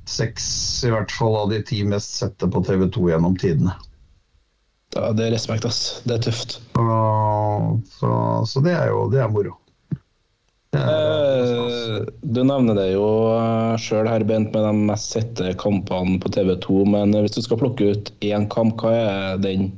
[0.05, 0.47] seks
[0.85, 3.75] i hvert fall av de ti mest sette på TV 2 gjennom tidene.
[4.95, 6.01] Ja, det er respekt, ass.
[6.03, 6.59] Det er tøft.
[6.75, 8.11] Så, så,
[8.47, 9.55] så det er jo det er moro.
[10.75, 13.05] Eh, Du nevner det jo
[13.79, 16.81] sjøl her, Bent, med de mest sette kampene på TV 2.
[16.91, 19.69] Men hvis du skal plukke ut én kamp, hva er den,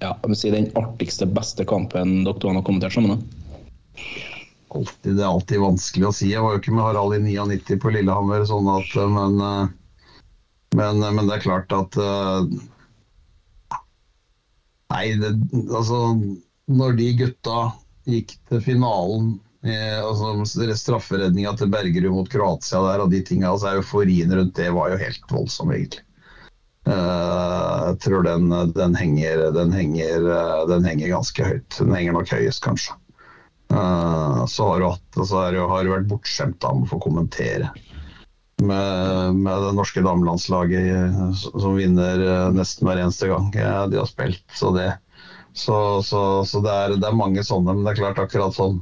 [0.00, 3.18] ja, si den artigste, beste kampen dere to har kommentert sammen?
[3.18, 3.40] da?
[4.74, 6.30] alltid, det er alltid vanskelig å si.
[6.32, 9.66] Jeg var jo ikke med Harald i 99 på Lillehammer, sånn at, men, eh,
[10.78, 12.40] men, men det er klart at eh,
[14.90, 15.28] Nei, det,
[15.70, 16.16] altså
[16.66, 17.58] Når de gutta
[18.10, 23.74] gikk til finalen eh, altså Strafferedninga til Bergerud mot Kroatia der og de tinga, altså
[23.76, 26.04] euforien rundt det var jo helt voldsom, egentlig.
[26.88, 31.76] Eh, jeg tror den, den, henger, den, henger, eh, den henger ganske høyt.
[31.76, 32.96] Den henger nok høyest, kanskje.
[33.70, 37.68] Så har du, hatt, så har du, har du vært bortskjemt av å få kommentere
[38.58, 44.42] med, med det norske damelandslaget som vinner nesten hver eneste gang de har spilt.
[44.58, 44.88] Så, det,
[45.54, 48.80] så, så, så det, er, det er mange sånne, men det er klart akkurat sånn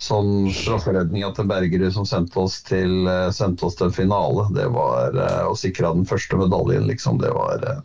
[0.00, 5.12] Sånn strafferedninga til Bergerud som sendte oss til, eh, sendte oss til finale, det var
[5.12, 7.20] eh, å sikre den første medaljen, liksom.
[7.20, 7.82] Det var, eh,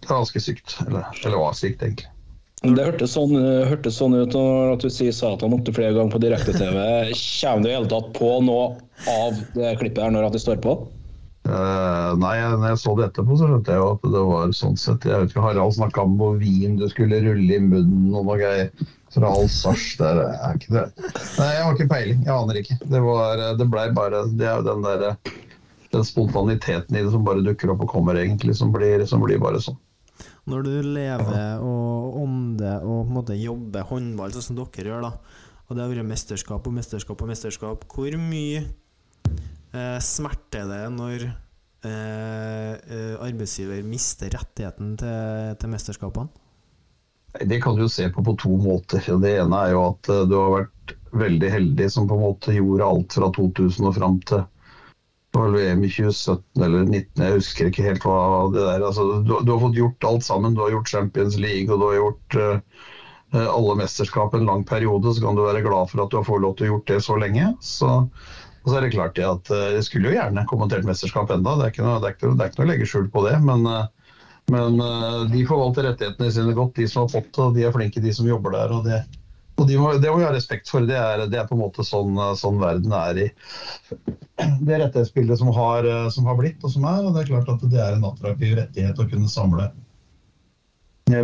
[0.00, 0.78] det var ganske sykt.
[0.86, 2.08] Eller, eller var sykt, egentlig.
[2.64, 3.36] Det hørtes sånn,
[3.68, 6.78] hørte sånn ut når du du sier Satan opptil flere ganger på direkte-TV.
[7.12, 8.70] Kommer du i hele tatt på noe
[9.12, 10.78] av det klippet her når at det står på?
[11.44, 14.76] Eh, nei, når jeg så det etterpå, så skjønte jeg jo at det var sånn
[14.80, 15.04] sett.
[15.08, 18.38] Jeg vet ikke, Harald snakka om hvor vin du skulle rulle i munnen og noe
[18.40, 18.70] greier.
[19.14, 20.84] Fra Alsasj, der er ikke det.
[21.38, 22.22] Nei, jeg har ikke peiling.
[22.26, 22.78] Jeg aner ikke.
[22.82, 25.12] Det, var, det blei bare Det er jo den derre
[25.94, 29.38] den spontaniteten i det som bare dukker opp og kommer, egentlig, som blir, som blir
[29.42, 29.78] bare sånn.
[30.50, 35.06] Når du lever og ånder og på en måte jobber håndball sånn som dere gjør,
[35.06, 35.12] da,
[35.64, 38.64] og det har vært mesterskap og mesterskap og mesterskap, hvor mye
[39.74, 46.44] eh, smerte er det når eh, eh, arbeidsgiver mister rettigheten til, til mesterskapene?
[47.40, 49.02] Det kan du se på på to måter.
[49.20, 52.54] Det ene er jo at eh, du har vært veldig heldig som på en måte
[52.54, 54.44] gjorde alt fra 2000 og fram til
[55.34, 58.18] VM i 2017 eller 2019, jeg husker ikke helt hva
[58.54, 60.54] det der altså, du, du har fått gjort alt sammen.
[60.54, 62.84] Du har gjort Champions League og du har gjort eh,
[63.42, 65.10] alle mesterskap en lang periode.
[65.10, 67.00] Så kan du være glad for at du har fått lov til å gjort det
[67.02, 67.50] så lenge.
[67.58, 67.90] Så,
[68.64, 71.66] og så er det klart at eh, jeg skulle jo gjerne kommentert mesterskap enda, det
[71.66, 73.36] er ikke noe, det er ikke, det er ikke noe å legge skjul på det.
[73.44, 73.84] men eh,
[74.52, 78.02] men eh, de forvalter rettighetene sine godt, de som har fått og De er flinke,
[78.04, 78.74] de som jobber der.
[78.76, 78.98] og Det,
[79.56, 80.84] og de må, det må vi ha respekt for.
[80.84, 83.26] Det er, det er på en måte sånn, sånn verden er i
[84.68, 87.00] det rettighetsbildet som har, som har blitt og som er.
[87.06, 89.70] og Det er klart at det er en attraktiv rettighet å kunne samle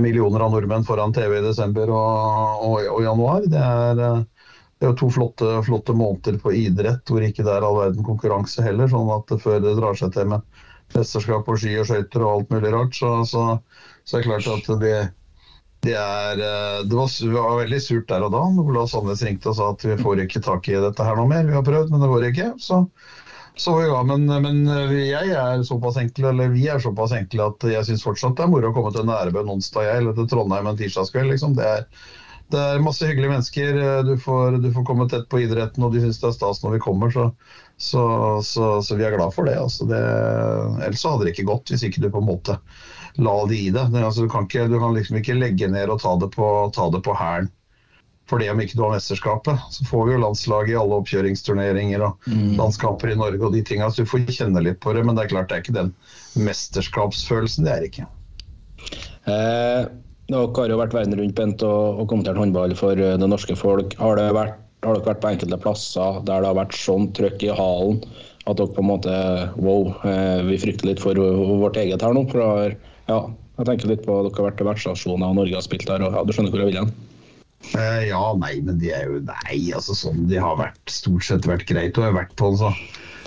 [0.01, 3.45] millioner av nordmenn foran TV i desember og, og, og januar.
[3.53, 4.25] Det er,
[4.81, 8.05] det er jo to flotte, flotte måneder på idrett hvor ikke det er all verden
[8.07, 8.89] konkurranse heller.
[8.89, 10.61] sånn at før det drar seg til med
[10.95, 13.43] mesterskap på ski og skøyter og alt mulig rart, så, så,
[14.09, 14.95] så er det klart at det,
[15.85, 18.41] Det, er, eh, det, var, det var veldig surt der og da.
[18.65, 21.45] Ola Sandnes ringte og sa at vi får ikke tak i dette her noe mer.
[21.49, 22.49] Vi har prøvd, men det går ikke.
[22.61, 22.81] Så,
[23.61, 24.65] så ja, men, men
[24.97, 28.53] jeg er såpass enkel, eller vi er såpass enkle at jeg syns fortsatt det er
[28.53, 31.33] moro å komme til Nærebø en onsdag eller til Trondheim en tirsdagskveld.
[31.37, 31.57] Liksom.
[31.61, 32.11] Det, er,
[32.51, 33.81] det er masse hyggelige mennesker.
[34.07, 36.77] Du får, du får komme tett på idretten, og de syns det er stas når
[36.77, 37.13] vi kommer.
[37.15, 37.29] Så,
[37.81, 38.05] så,
[38.47, 39.87] så, så vi er glad for det, altså.
[39.91, 40.01] det.
[40.87, 42.59] Ellers hadde det ikke gått hvis ikke du på en måte
[43.21, 43.87] la de i det.
[43.93, 46.51] det altså, du, kan ikke, du, kan liksom ikke legge ned og ta det på,
[46.77, 47.51] ta det på hælen.
[48.31, 49.59] For det om ikke du har mesterskapet.
[49.75, 52.53] Så får vi jo landslaget i alle oppkjøringsturneringer og mm.
[52.61, 53.89] landskamper i Norge og de tinga.
[53.91, 55.03] Så du får kjenne litt på det.
[55.03, 55.91] Men det er klart det er ikke den
[56.39, 57.67] mesterskapsfølelsen.
[57.67, 58.07] Det er det ikke.
[59.35, 59.83] Eh,
[60.31, 63.57] dere har jo vært verden rundt Bent, og, og kommentert håndball for eh, det norske
[63.59, 63.97] folk.
[64.01, 67.47] Har, det vært, har dere vært på enkelte plasser der det har vært sånn trøkk
[67.47, 68.03] i halen
[68.49, 69.15] at dere på en måte
[69.61, 72.25] Wow, eh, vi frykter litt for vårt eget her nå.
[72.33, 72.73] For
[73.11, 73.21] ja,
[73.61, 76.07] jeg tenker litt på at dere har vært til vertsstasjoner og Norge har spilt der.
[76.07, 76.93] og ja, Du skjønner hvor jeg vil hen?
[77.75, 81.45] Uh, ja, nei, men de er jo Nei, altså sånn De har vært stort sett
[81.45, 82.55] vært greit å ha vært på.
[82.55, 82.73] altså.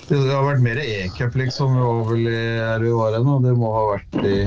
[0.10, 1.78] Det, har vært mer e-cup, liksom.
[1.78, 3.38] Vi var i var nå.
[3.46, 4.38] Det må ha vært i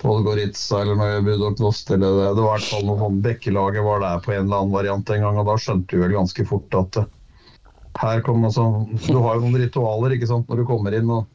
[0.00, 2.26] Podgorica eller noe Budoknost eller det.
[2.38, 5.14] Det var i hvert fall noe sånn Bekkelaget var der på en eller annen variant
[5.14, 7.08] en gang, og da skjønte du vel ganske fort at uh,
[7.98, 11.26] her kommer sånn Du har jo noen ritualer ikke sant, når du kommer inn, og,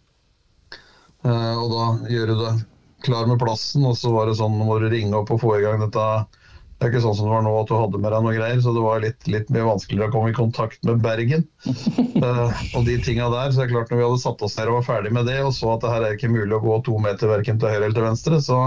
[1.27, 2.53] uh, og da gjør du det
[3.03, 5.57] klar med plassen, og så var det sånn, nå må du ringe opp og få
[5.57, 6.07] i gang dette.
[6.83, 8.57] Det er ikke sånn som det var nå at du hadde med deg noe greier,
[8.59, 11.45] så det var litt, litt mye vanskeligere å komme i kontakt med Bergen.
[11.63, 14.67] uh, og de tinga der, så er det klart Når vi hadde satt oss ned
[14.67, 16.81] og var ferdig med det, og så at det her er ikke mulig å gå
[16.83, 18.59] to meter verken til høyre eller til venstre, så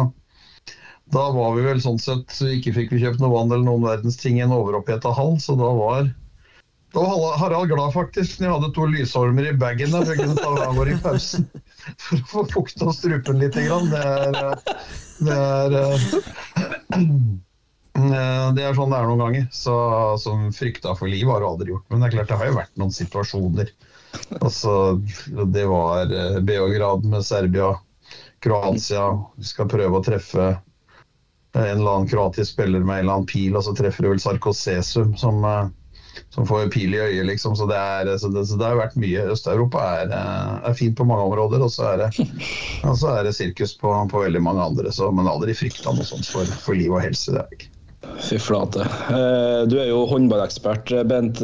[1.12, 3.84] da var vi vel sånn sett så Ikke fikk vi kjøpt noe vann eller noen
[3.84, 6.08] verdens ting i en overoppheta hall, så da var
[6.96, 10.24] da var Harald glad faktisk når jeg hadde to lysormer i bagen der, for jeg
[10.24, 11.44] kunne ta hver i pausen
[12.00, 13.58] for å få fukta strupen litt.
[13.60, 14.54] Det er,
[15.20, 15.76] det er
[18.56, 19.46] det er sånn det er noen ganger.
[19.54, 19.74] Så,
[20.22, 21.86] som frykta for liv har du aldri gjort.
[21.90, 23.72] Men det er klart det har jo vært noen situasjoner.
[24.40, 24.74] Altså,
[25.52, 27.74] det var eh, Beograd med Serbia,
[28.44, 29.08] Kroatia.
[29.36, 30.52] Vi skal prøve å treffe
[31.56, 34.22] en eller annen kroatisk spiller med en eller annen pil, og så treffer du vel
[34.22, 35.66] Sarkosesum, som eh,
[36.30, 37.56] som får pil i øyet, liksom.
[37.56, 39.24] Så det, er, så det, så det har vært mye.
[39.32, 42.26] Øst-Europa er, eh, er, fint på mange områder, og så er det,
[42.88, 44.92] og er det sirkus på, på, veldig mange andre.
[44.92, 47.32] Så, men aldri frykta noe sånt for, for, liv og helse.
[47.34, 47.72] det er ikke.
[48.26, 48.84] Fy flate.
[49.12, 51.42] Eh, du er jo håndballekspert, Bent.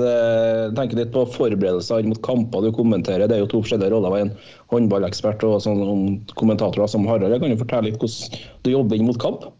[0.76, 3.28] Tenk litt på forberedelser mot kamper du kommenterer.
[3.28, 4.18] Det er jo to forskjellige roller.
[4.18, 4.34] En
[4.72, 7.38] håndballekspert og sånn kommentator som Harald.
[7.42, 9.50] Kan du fortelle litt hvordan du jobber inn mot kamp?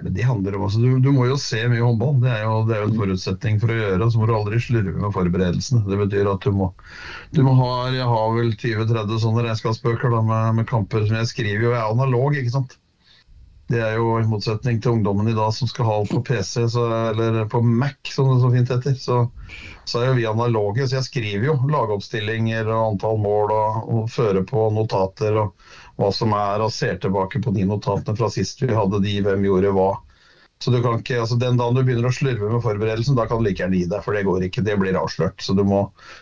[0.00, 2.14] Det handler om, altså, du, du, må jo se mye håndball.
[2.22, 4.08] Det er, jo, det er jo en forutsetning for å gjøre.
[4.08, 5.82] Så må du aldri slurve med forberedelsene.
[5.84, 6.70] Det betyr at du må,
[7.36, 11.30] du må ha Jeg har vel 20-30 sånne regnskapsbøker da, med, med, kamper som jeg
[11.34, 11.74] skriver jo.
[11.74, 12.78] Jeg er analog, ikke sant.
[13.72, 16.66] Det er jo i motsetning til ungdommen i dag som skal ha alt på PC,
[16.74, 18.98] så, eller på Mac, som det så fint heter.
[19.00, 19.20] Så,
[19.88, 20.84] så er jo vi analoge.
[20.84, 25.40] Så jeg skriver jo lagoppstillinger og antall mål og, og fører på notater.
[25.40, 25.56] og
[26.00, 29.44] hva som er, og ser tilbake på de notatene fra sist vi hadde de, hvem
[29.48, 29.92] gjorde hva.
[30.62, 33.40] Så du kan ikke, altså Den dagen du begynner å slurve med forberedelsen, da kan
[33.40, 34.62] du like gjerne gi deg, for det går ikke.
[34.62, 35.42] Det blir avslørt.
[35.42, 35.80] Så du må,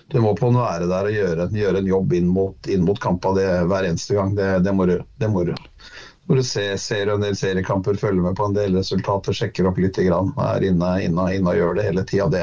[0.08, 3.34] du må på en være der og gjøre, gjøre en jobb inn mot, mot kampa
[3.36, 4.32] det, hver eneste gang.
[4.38, 4.96] Det, det må du.
[5.20, 5.52] Det må du.
[6.30, 9.80] Når du ser, ser en del seriekamper, følger med på en del resultater, sjekker opp
[9.82, 12.28] litt, grann, er inne, inne, inne og gjør det hele tida.
[12.30, 12.42] Det,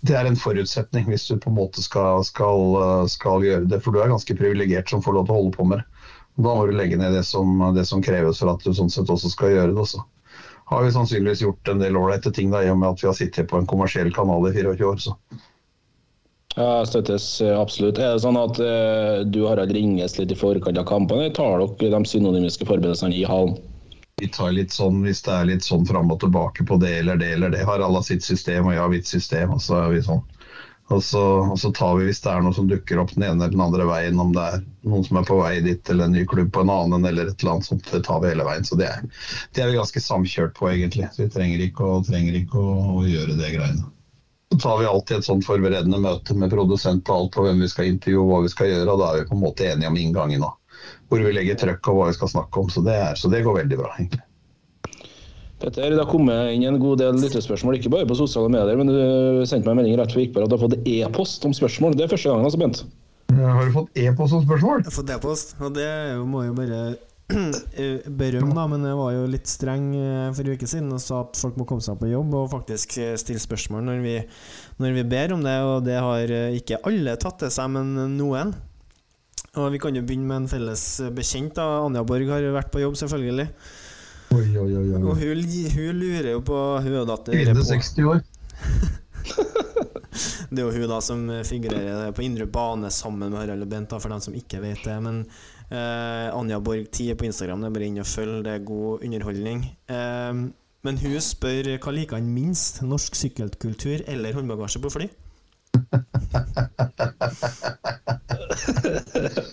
[0.00, 2.78] det, er en forutsetning hvis du på en måte skal, skal,
[3.12, 3.82] skal gjøre det.
[3.84, 6.08] For du er ganske privilegert som får lov til å holde på med det.
[6.48, 9.12] Da må du legge ned det som, det som, kreves for at du sånn sett
[9.12, 9.84] også skal gjøre det.
[9.84, 10.00] Også.
[10.72, 13.20] Har vi sannsynligvis gjort en del ålreite ting da, i og med at vi har
[13.20, 15.04] sittet på en kommersiell kanal i 24 år.
[15.10, 15.18] Så.
[16.54, 17.98] Ja, støttes eh, absolutt.
[17.98, 21.64] Er det sånn at eh, du Harald ringes litt i forkant av kampene, eller tar
[21.64, 23.56] dere de synonymiske forberedelsene i hallen?
[24.22, 27.18] Vi tar litt sånn, Hvis det er litt sånn fram og tilbake på det eller
[27.18, 27.64] det eller det.
[27.66, 29.56] Har alle sitt system, og jeg har mitt system.
[29.56, 30.22] og så er vi sånn
[30.92, 33.38] og så, og så, tar vi hvis det er noe som dukker opp den ene
[33.38, 36.12] eller den andre veien, om det er noen som er på vei dit eller en
[36.12, 38.66] ny klubb på en annen eller et eller annet sånt, det tar vi hele veien.
[38.68, 39.06] Så det er,
[39.56, 41.08] det er vi ganske samkjørt på, egentlig.
[41.14, 43.88] Så vi trenger ikke, å, trenger ikke å, å, gjøre det greiene.
[44.54, 47.68] Så tar vi alltid et sånt forberedende møte med produsent på alt på hvem vi
[47.72, 49.88] skal intervjue og hva vi skal gjøre, og da er vi på en måte enige
[49.90, 50.76] om inngangen og
[51.10, 52.68] hvor vi legger trøkk og hva vi skal snakke om.
[52.70, 54.20] Så det, er, så det går veldig bra, egentlig.
[55.58, 58.92] Petter, det har kommet inn en god del lyttespørsmål, ikke bare på sosiale medier, men
[58.92, 61.48] du sendte meg en melding rett før vi gikk på at du har fått e-post
[61.50, 61.98] om spørsmål.
[61.98, 62.84] Det er første gangen, altså, Bent?
[63.40, 64.84] Har du fått e-post om spørsmål?
[64.84, 65.90] Jeg har fått e-post, og det
[66.30, 66.80] må jo bare
[68.20, 71.22] berømme, da, men jeg var jo litt streng eh, for en uke siden og sa
[71.24, 74.14] at folk må komme seg på jobb og faktisk eh, stille spørsmål når vi,
[74.82, 77.94] når vi ber om det, og det har eh, ikke alle tatt til seg, men
[78.18, 78.52] noen.
[79.54, 81.54] Og Vi kan jo begynne med en felles bekjent.
[81.56, 83.48] da Anja Borg har vært på jobb, selvfølgelig.
[84.34, 84.86] Oi, oi, oi.
[84.98, 85.42] Og hun,
[85.76, 88.24] hun lurer jo på Hun er jo da Kvinne 60 år.
[90.54, 93.90] Det er jo hun da som figurerer på indre bane sammen med Harald og Bent,
[93.90, 94.98] da, for dem som ikke vet det.
[95.02, 95.22] Men
[95.70, 99.04] eh, Anja Borg 10 på Instagram, det er bare inn og følg, det er god
[99.04, 99.64] underholdning.
[99.88, 100.32] Eh,
[100.84, 105.06] men hun spør hva liker han minst, norsk sykkelkultur eller håndbagasje på fly?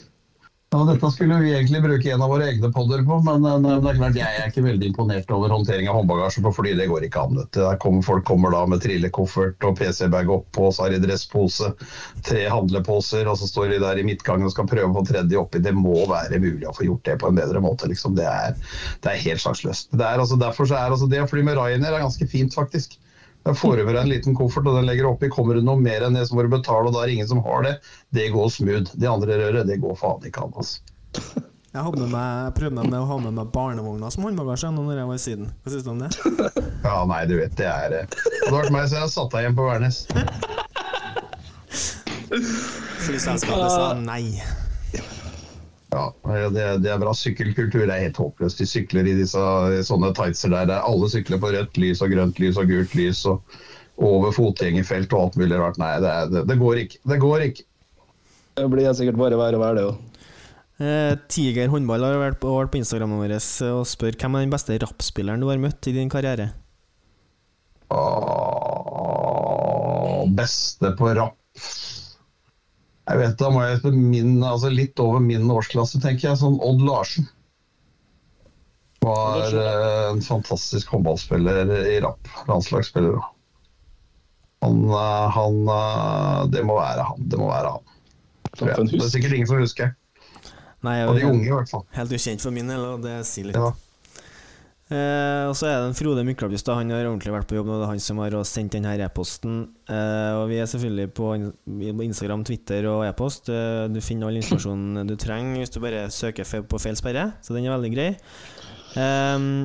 [0.71, 3.89] Ja, dette skulle vi egentlig bruke en av våre egne podder på, men eh, det
[3.89, 6.71] er klart jeg er ikke veldig imponert over håndtering av håndbagasje på fly.
[6.79, 7.41] Det går ikke an.
[7.83, 11.73] kommer, folk kommer da med trillekoffert og PC-bag oppå, og så har de dresspose,
[12.23, 15.43] tre handleposer, og så står de der i midtgangen og skal prøve å få tredje
[15.43, 15.59] oppi.
[15.59, 17.91] Det må være mulig å få gjort det på en bedre måte.
[17.91, 18.15] Liksom.
[18.15, 18.55] Det, er,
[19.03, 19.91] det er helt sjanseløst.
[19.99, 22.95] Altså, altså, det å fly med Ryanair er ganske fint, faktisk.
[23.43, 25.29] Der får over en liten koffert, og den legger oppi.
[25.33, 27.31] Kommer det noe mer enn det, som må du betale, og da er det ingen
[27.31, 27.77] som har det.
[28.13, 28.91] Det går smooth.
[28.93, 30.53] Det andre røret, det går faen ikke an.
[30.61, 31.47] Altså.
[31.71, 34.83] Jeg hadde med meg, jeg prøvde med å ha med meg barnevogna som håndbagasje nå
[34.83, 35.51] når jeg var i Syden.
[35.63, 36.11] Hva syns du om det?
[36.81, 39.57] Ja, nei, du vet, det er det Hadde vært meg, så jeg satt deg igjen
[39.59, 40.01] på Værnes.
[43.05, 44.25] Flyselskapet sa nei.
[45.91, 46.05] Ja,
[46.55, 47.11] det, det er bra.
[47.15, 48.61] Sykkelkultur er helt håpløst.
[48.61, 49.41] De sykler i disse
[49.87, 53.25] sånne tightser der, der alle sykler på rødt lys og grønt lys og gult lys
[53.27, 53.59] og
[54.01, 55.77] over fotgjengerfelt og alt mulig rart.
[55.81, 57.01] Nei, det, er, det, det går ikke.
[57.11, 57.67] Det går ikke.
[58.61, 59.95] Det blir sikkert bare verre og verre, det òg.
[60.81, 64.53] Eh, Tiger håndball har vært på, vært på Instagrammen vår og spør hvem er den
[64.53, 66.47] beste rappspilleren du har møtt i din karriere?
[67.91, 69.11] Åh,
[70.39, 71.37] beste på rapp.
[73.09, 76.39] Jeg vet da må jeg min, altså litt over min årsklasse, tenker jeg.
[76.41, 77.27] Sånn Odd Larsen.
[79.01, 82.29] Var eh, en fantastisk håndballspiller i rapp.
[82.47, 83.17] Landslagsspiller.
[84.61, 87.25] Han, eh, han eh, Det må være han.
[87.31, 87.87] Det må være han.
[88.59, 89.95] Det er sikkert ingen som husker.
[90.85, 91.83] Nei, jeg Og de unge, i hvert fall.
[91.97, 93.57] helt ukjent for min del, og det sier litt.
[93.57, 93.73] Ja.
[94.91, 96.67] Eh, og så er det en Frode Myklabust.
[96.75, 97.77] Han har ordentlig vært på jobb nå.
[97.79, 99.61] Det er han som har sendt denne e-posten.
[99.87, 101.29] Eh, og vi er selvfølgelig på
[102.07, 103.47] Instagram, Twitter og e-post.
[103.53, 107.55] Eh, du finner all informasjonen du trenger hvis du bare søker på feil sperre, så
[107.55, 108.09] den er veldig grei.
[108.99, 109.61] Ehm,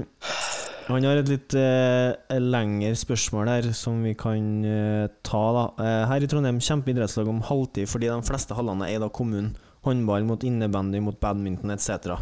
[0.86, 5.42] han har et litt eh, lengre spørsmål her som vi kan eh, ta.
[5.56, 5.66] da
[6.12, 9.56] Her i Trondheim kjemper idrettslag om halvtid fordi de fleste hallene er eid av kommunen.
[9.86, 12.14] Håndball mot innebandy mot badminton etc.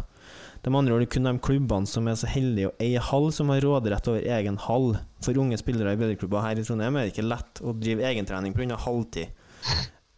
[0.65, 3.61] Med andre ord kun de klubbene som er så heldige å eie hall, som har
[3.61, 4.95] råderett over egen hall.
[5.21, 8.55] For unge spillere i bedreklubber her i Trondheim er det ikke lett å drive egentrening
[8.57, 8.79] pga.
[8.81, 9.29] halvtid.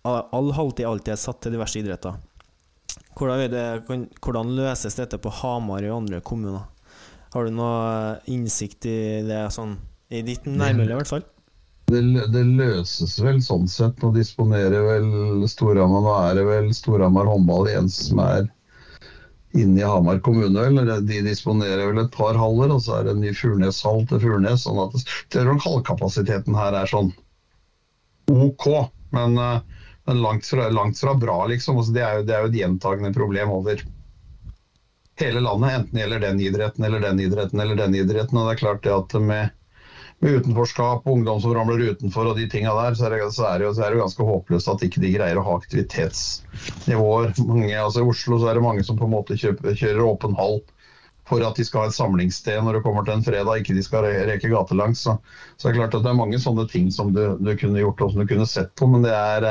[0.07, 2.15] All halvtid alltid er satt til diverse idretter.
[3.17, 3.65] Hvordan, det,
[4.23, 6.67] hvordan løses dette på Hamar og andre kommuner?
[7.33, 9.75] Har du noe innsikt i det sånn
[10.07, 11.25] i ditt nærmiljø, i hvert fall?
[11.91, 11.99] Det,
[12.31, 13.99] det løses vel sånn sett.
[13.99, 18.47] Nå disponerer vel Storhamar Nå er det vel Storhamar håndball igjen som er
[19.53, 20.65] inne i Hamar kommune.
[20.65, 24.21] Eller De disponerer vel et par haller, og så er det en ny Furnes-hall til
[24.23, 24.65] Furnes.
[24.65, 24.97] sånn at
[25.33, 27.13] det er Hallkapasiteten her er sånn
[28.27, 28.67] OK,
[29.15, 29.59] men, eh,
[30.05, 31.77] men langt, fra, langt fra bra, liksom.
[31.79, 33.83] Altså, det, er jo, det er jo et gjentagende problem over
[35.19, 35.77] hele landet.
[35.77, 38.37] Enten det gjelder den idretten eller den idretten eller den idretten.
[38.37, 39.56] og det er klart det at med
[40.23, 43.45] med utenforskap og ungdom som ramler utenfor og de tinga der, så er, det, så,
[43.51, 47.35] er det så er det jo ganske håpløst at ikke de greier å ha aktivitetsnivåer.
[47.45, 50.37] Mange, altså I Oslo så er det mange som på en måte kjøper, kjører åpen
[50.39, 50.59] hall
[51.27, 53.83] for at de skal ha et samlingssted når det kommer til en fredag, ikke de
[53.83, 55.03] skal reke gatelangs.
[55.03, 55.17] Så,
[55.57, 58.03] så det er klart at det er mange sånne ting som du, du kunne gjort
[58.05, 59.49] og som du kunne sett på, men det er,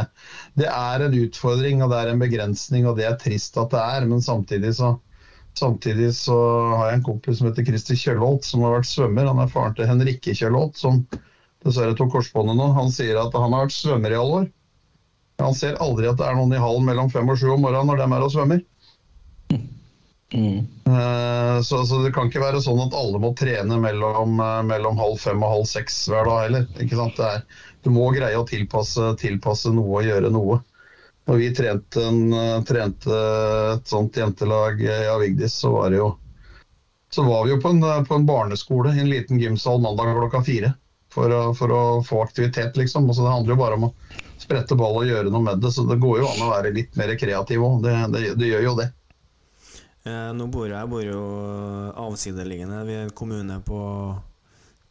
[0.58, 3.82] det er en utfordring og det er en begrensning, og det er trist at det
[3.82, 4.08] er.
[4.08, 4.94] Men samtidig så,
[5.56, 6.36] Samtidig så
[6.76, 9.30] har jeg en kompis som heter Christer Kjølholt, som har vært svømmer.
[9.30, 11.00] Han er faren til Henrikke Kjølholt, som
[11.64, 12.68] dessverre tok korsbåndet nå.
[12.76, 14.50] Han sier at han har vært svømmer i alle år.
[15.40, 17.90] Han ser aldri at det er noen i hallen mellom fem og sju om morgenen
[17.90, 18.62] når de er og svømmer.
[20.34, 20.66] Mm.
[21.62, 25.20] Så, så det kan ikke være sånn at alle må trene mellom, eh, mellom halv
[25.22, 26.66] fem og halv seks hver dag heller.
[27.30, 27.44] Er,
[27.84, 30.60] du må greie å tilpasse, tilpasse noe og gjøre noe.
[31.26, 33.16] Når vi trente, en, eh, trente
[33.72, 36.12] et sånt jentelag i Avigdis, så var jo
[37.10, 40.14] så var vi jo på en, eh, på en barneskole i en liten gymsal mandag
[40.16, 40.74] klokka fire.
[41.10, 43.08] For å, for å få aktivitet, liksom.
[43.08, 43.92] Og så det handler jo bare om å
[44.38, 45.70] sprette ball og gjøre noe med det.
[45.72, 47.78] Så det går jo an å være litt mer kreativ òg.
[47.86, 48.90] Det, det, det gjør jo det.
[50.06, 51.22] Eh, nå bor jeg, jeg bor jo
[52.04, 52.84] avsideliggende.
[52.86, 53.80] Vi er en kommune på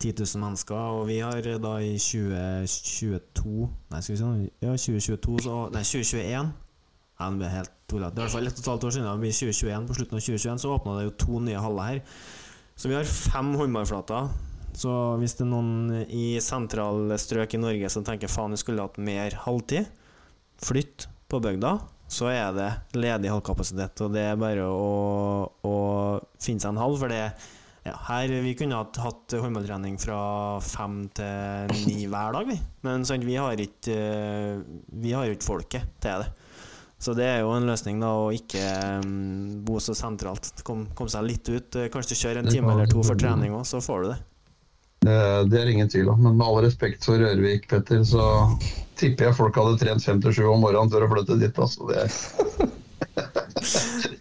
[0.05, 4.29] 10 000 mennesker, og vi har da i 2022 Nei, skal vi se
[4.61, 6.53] Ja, 2022 så, Nei, 2021
[7.15, 8.15] Nei, det ble helt tullete.
[8.15, 9.21] Det er i hvert fall ett og et halvt år siden.
[9.21, 9.85] Blir 2021.
[9.87, 12.01] På slutten av 2021 så åpna det jo to nye haller her.
[12.75, 14.33] Så vi har fem håndballflater.
[14.75, 14.91] Så
[15.21, 18.99] hvis det er noen i sentrale strøk i Norge som tenker faen, vi skulle hatt
[18.99, 19.87] mer halvtid,
[20.59, 21.77] flytt på bygda,
[22.11, 24.03] så er det ledig halvkapasitet.
[24.03, 25.77] Og det er bare å, å
[26.43, 27.23] finne seg en hall, for det
[27.85, 30.17] Ja, her Vi kunne hatt, hatt håndballtrening fra
[30.65, 32.57] fem til ni hver dag, vi.
[32.85, 34.63] Men sant, vi har ikke eh,
[35.03, 36.31] Vi har ikke folket til det.
[36.97, 38.61] Så det er jo en løsning, da, å ikke
[39.03, 40.63] um, bo så sentralt.
[40.65, 41.77] Kom, kom seg litt ut.
[41.93, 44.17] Kanskje du kjører en time eller to for trening òg, så får du det.
[45.05, 45.17] Det,
[45.51, 46.23] det er ingen tvil om.
[46.25, 48.23] Men med all respekt for Rørvik, Petter, så
[48.97, 51.61] tipper jeg folk hadde trent fem til sju om morgenen før å flytte dit.
[51.67, 51.91] Altså.
[51.91, 52.07] Det,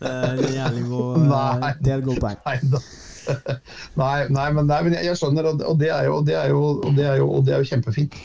[0.04, 1.32] Det er en jævlig god,
[1.70, 2.84] er et godt poeng.
[4.02, 4.26] nei.
[4.34, 6.62] Nei, men, nei, men jeg, jeg skjønner, og og det er jo, det er jo,
[6.96, 8.16] det er jo, og det er jo kjempefint.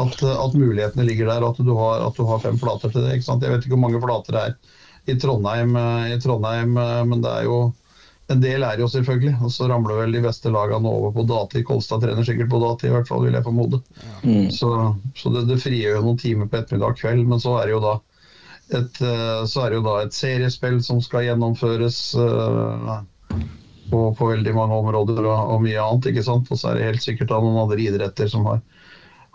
[0.00, 3.18] At, at mulighetene ligger der, at du, har, at du har fem flater til det.
[3.18, 3.44] ikke sant?
[3.44, 4.58] Jeg vet ikke hvor mange flater det er
[5.10, 7.60] i Trondheim, eh, i Trondheim eh, men det er jo
[8.30, 9.32] en del er jo selvfølgelig.
[9.42, 11.64] Og så ramler vel de beste lagene over på dati.
[11.66, 13.80] Kolstad trener sikkert på dati, i hvert fall vil jeg formode.
[14.54, 14.70] Så,
[15.18, 17.82] så det, det frigjør jo noen timer på ettermiddag kveld, men så er det jo
[17.82, 17.96] da
[18.70, 21.98] et, eh, så er det jo da et seriespill som skal gjennomføres
[23.90, 26.10] på, på veldig mange områder og, og mye annet.
[26.12, 26.50] ikke sant?
[26.50, 28.62] Og så er det helt sikkert da noen andre idretter som har,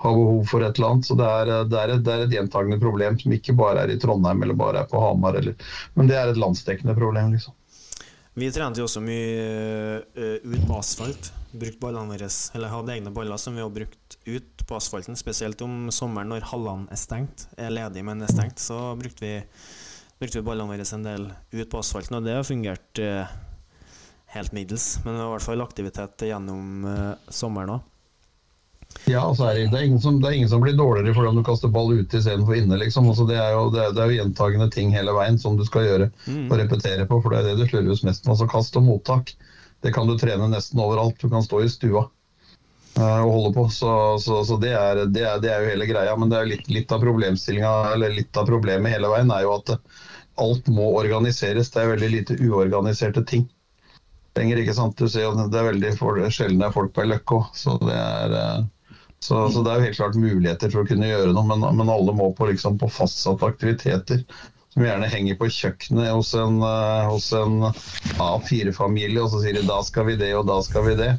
[0.03, 1.09] har behov for et eller annet.
[1.09, 3.93] Så det er, det, er et, det er et gjentagende problem som ikke bare er
[3.93, 5.37] i Trondheim eller bare er på Hamar.
[5.41, 7.55] Eller, men det er et landsdekkende problem, liksom.
[8.35, 9.43] Vi trente jo også mye
[10.11, 11.31] eh, ut på asfalt.
[11.55, 12.27] Brukt ballene våre,
[12.57, 15.15] eller hadde egne baller som vi har brukt ut på asfalten.
[15.15, 18.59] Spesielt om sommeren når hallene er stengt, er ledig, men er stengt.
[18.59, 19.37] Så brukte vi,
[20.19, 23.31] brukte vi ballene våre en del ut på asfalten, og det har fungert eh,
[24.35, 24.99] helt middels.
[25.03, 27.91] Men det var i hvert fall aktivitet gjennom eh, sommeren òg.
[29.09, 31.31] Ja, altså er det, det, er ingen som, det er ingen som blir dårligere fordi
[31.33, 32.77] om du kaster ball ute istedenfor inne.
[32.79, 33.09] liksom.
[33.11, 35.65] Altså det, er jo, det, er, det er jo gjentagende ting hele veien som du
[35.67, 36.07] skal gjøre
[36.47, 37.19] og repetere på.
[37.21, 38.35] For det er det du slurves mest med.
[38.35, 39.35] Altså Kast og mottak
[39.85, 41.19] det kan du trene nesten overalt.
[41.21, 42.07] Du kan stå i stua
[42.97, 43.67] uh, og holde på.
[43.69, 43.91] Så,
[44.23, 46.15] så, så det, er, det, det jo hele greia.
[46.17, 49.45] Men det er jo litt, litt av problemstillinga, eller litt av problemet hele veien er
[49.45, 49.75] jo at
[50.41, 51.69] alt må organiseres.
[51.69, 53.45] Det er veldig lite uorganiserte ting.
[54.35, 54.97] Lenger, ikke sant?
[54.99, 55.93] Du ser, det er veldig
[56.33, 57.61] sjelden det er folk på ei løkke òg.
[57.91, 58.57] Eh,
[59.23, 62.13] så, det er jo helt klart muligheter for å kunne gjøre noe, men, men alle
[62.13, 64.25] må på, liksom, på fastsatte aktiviteter.
[64.75, 67.69] Som gjerne henger på kjøkkenet hos en, eh, en
[68.19, 71.13] A4-familie, og så sier de da skal vi det og da skal vi det.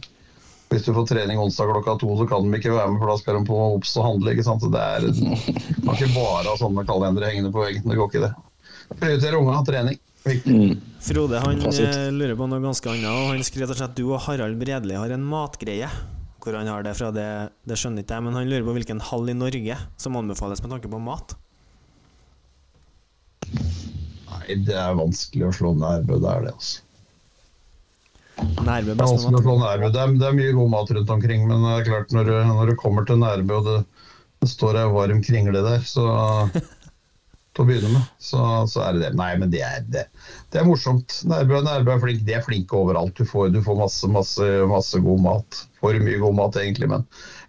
[0.69, 3.17] Hvis du får trening onsdag klokka to, så kan de ikke være med, for da
[3.21, 4.35] skal de på Obs og handle.
[4.35, 4.65] ikke sant?
[4.65, 5.07] Så det er,
[5.87, 7.87] Man kan ikke bare ha sånne kalendere hengende på veggen.
[7.87, 8.33] Det går ikke, det.
[8.99, 10.01] Prioritere unga, trening.
[10.27, 10.77] Viktig.
[11.07, 14.05] Frode han eh, lurer på noe ganske annet, og han skriver rett og slett du
[14.11, 15.89] og Harald Bredli har en matgreie.
[16.43, 17.27] Hvor han har det fra, det,
[17.67, 20.71] det skjønner ikke jeg, men han lurer på hvilken hall i Norge som anbefales med
[20.77, 21.35] tanke på mat.
[24.31, 26.83] Nei, det er vanskelig å slå Nærbø, det er det, altså.
[28.67, 29.47] Nærbø Det er best mat.
[29.63, 29.91] Nærbø.
[29.95, 32.51] Det er, det er mye god mat rundt omkring, men det er klart når, du-
[32.53, 33.77] når du kommer til Nærbø og det,
[34.45, 36.05] det står ei varm kringle der, så
[37.57, 39.13] til å begynne med, så, så er det det.
[39.19, 40.05] Nei, men det er, det,
[40.53, 41.23] det er morsomt.
[41.29, 42.27] Nærbø, er flink.
[42.27, 43.17] De er flinke overalt.
[43.17, 45.63] Du får, du får masse, masse, masse god mat.
[45.81, 46.91] For mye god mat, egentlig.
[46.93, 47.07] Men,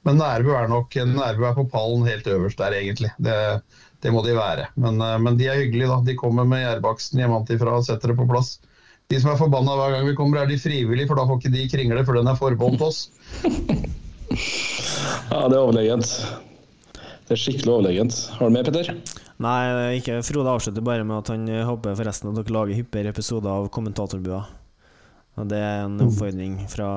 [0.08, 3.12] men Nærbø er nok Nærbø er på pallen helt øverst der, egentlig.
[3.20, 3.36] Det,
[4.05, 4.70] det må de være.
[4.80, 5.99] Men, eh, men de er hyggelige, da.
[6.08, 8.58] De kommer med gjærbaksten hjemmefra og setter det på plass.
[9.12, 11.53] De som er forbanna hver gang vi kommer, er de frivillige, for da får ikke
[11.53, 13.08] de kringle, for den er forbeholdt oss.
[14.28, 16.10] Ja, det er overlegent.
[17.28, 18.18] Det er skikkelig overlegent.
[18.36, 18.89] Har du med, Petter?
[19.43, 23.13] Nei, ikke Frode avslutter bare med at han eh, håper forresten at dere lager hyppigere
[23.13, 24.41] episoder av Kommentatorbua.
[25.38, 26.89] Og Det er en oppfordring fra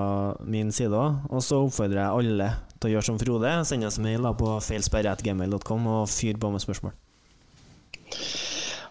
[0.48, 1.26] min side òg.
[1.28, 2.46] Og så oppfordrer jeg alle
[2.78, 3.52] til å gjøre som Frode.
[3.68, 6.96] Send oss mail på feilsperre.gmail.com og fyr på med spørsmål.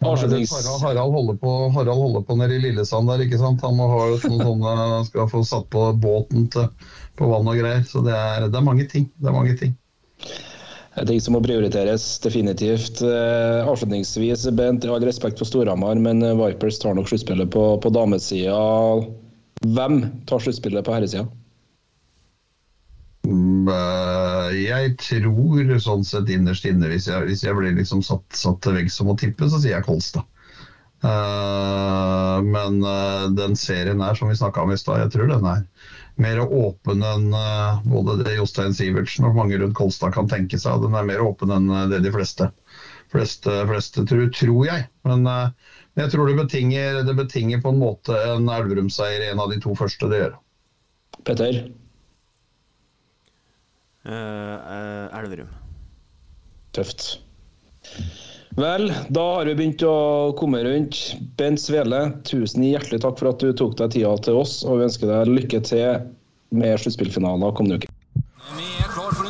[0.06, 0.54] Avslutnings...
[0.84, 3.66] Harald, holder på, Harald holder på nede i Lillesand der, ikke sant.
[3.66, 6.70] Han må ha noen sånne, skal få satt på båten til,
[7.18, 7.82] på vann og greier.
[7.89, 9.10] Så det er, det er mange ting.
[9.18, 9.74] Det er mange ting.
[11.00, 13.00] Er ting som må prioriteres, definitivt.
[13.06, 17.91] Eh, avslutningsvis, Bent, all respekt for Storhamar, men eh, Vipers tar nok sluttspillet på, på
[17.95, 18.58] damesida.
[19.64, 21.24] Hvem tar sluttspillet på herresida?
[23.30, 28.28] Mm, eh, Jeg tror sånn sett innerst inne, hvis jeg, hvis jeg blir liksom satt,
[28.36, 30.28] satt til veggs om å tippe, så sier jeg Kolstad.
[31.00, 32.82] Men
[33.38, 35.62] den serien her som vi snakka om i stad, jeg tror den er
[36.20, 40.82] mer åpen enn eh, både det Jostein Sivertsen og mange rundt Kolstad kan tenke seg.
[40.84, 42.50] Den er mer åpen enn eh, det de fleste,
[43.14, 44.88] fleste, fleste tror, tror jeg.
[45.08, 49.44] Men, eh, jeg tror det betinger, det betinger på en måte en Elverum-seier i en
[49.44, 50.38] av de to første det gjør.
[51.28, 51.64] Petter?
[54.08, 55.50] Uh, uh, Elverum.
[56.76, 57.20] Tøft.
[58.60, 60.97] Vel, da har vi begynt å komme rundt.
[61.39, 64.88] Bent Svele, tusen hjertelig takk for at du tok deg tida til oss, og vi
[64.89, 66.01] ønsker deg lykke til
[66.51, 67.93] med sluttspillfinalen kommende uke.
[68.57, 69.29] Vi er klar for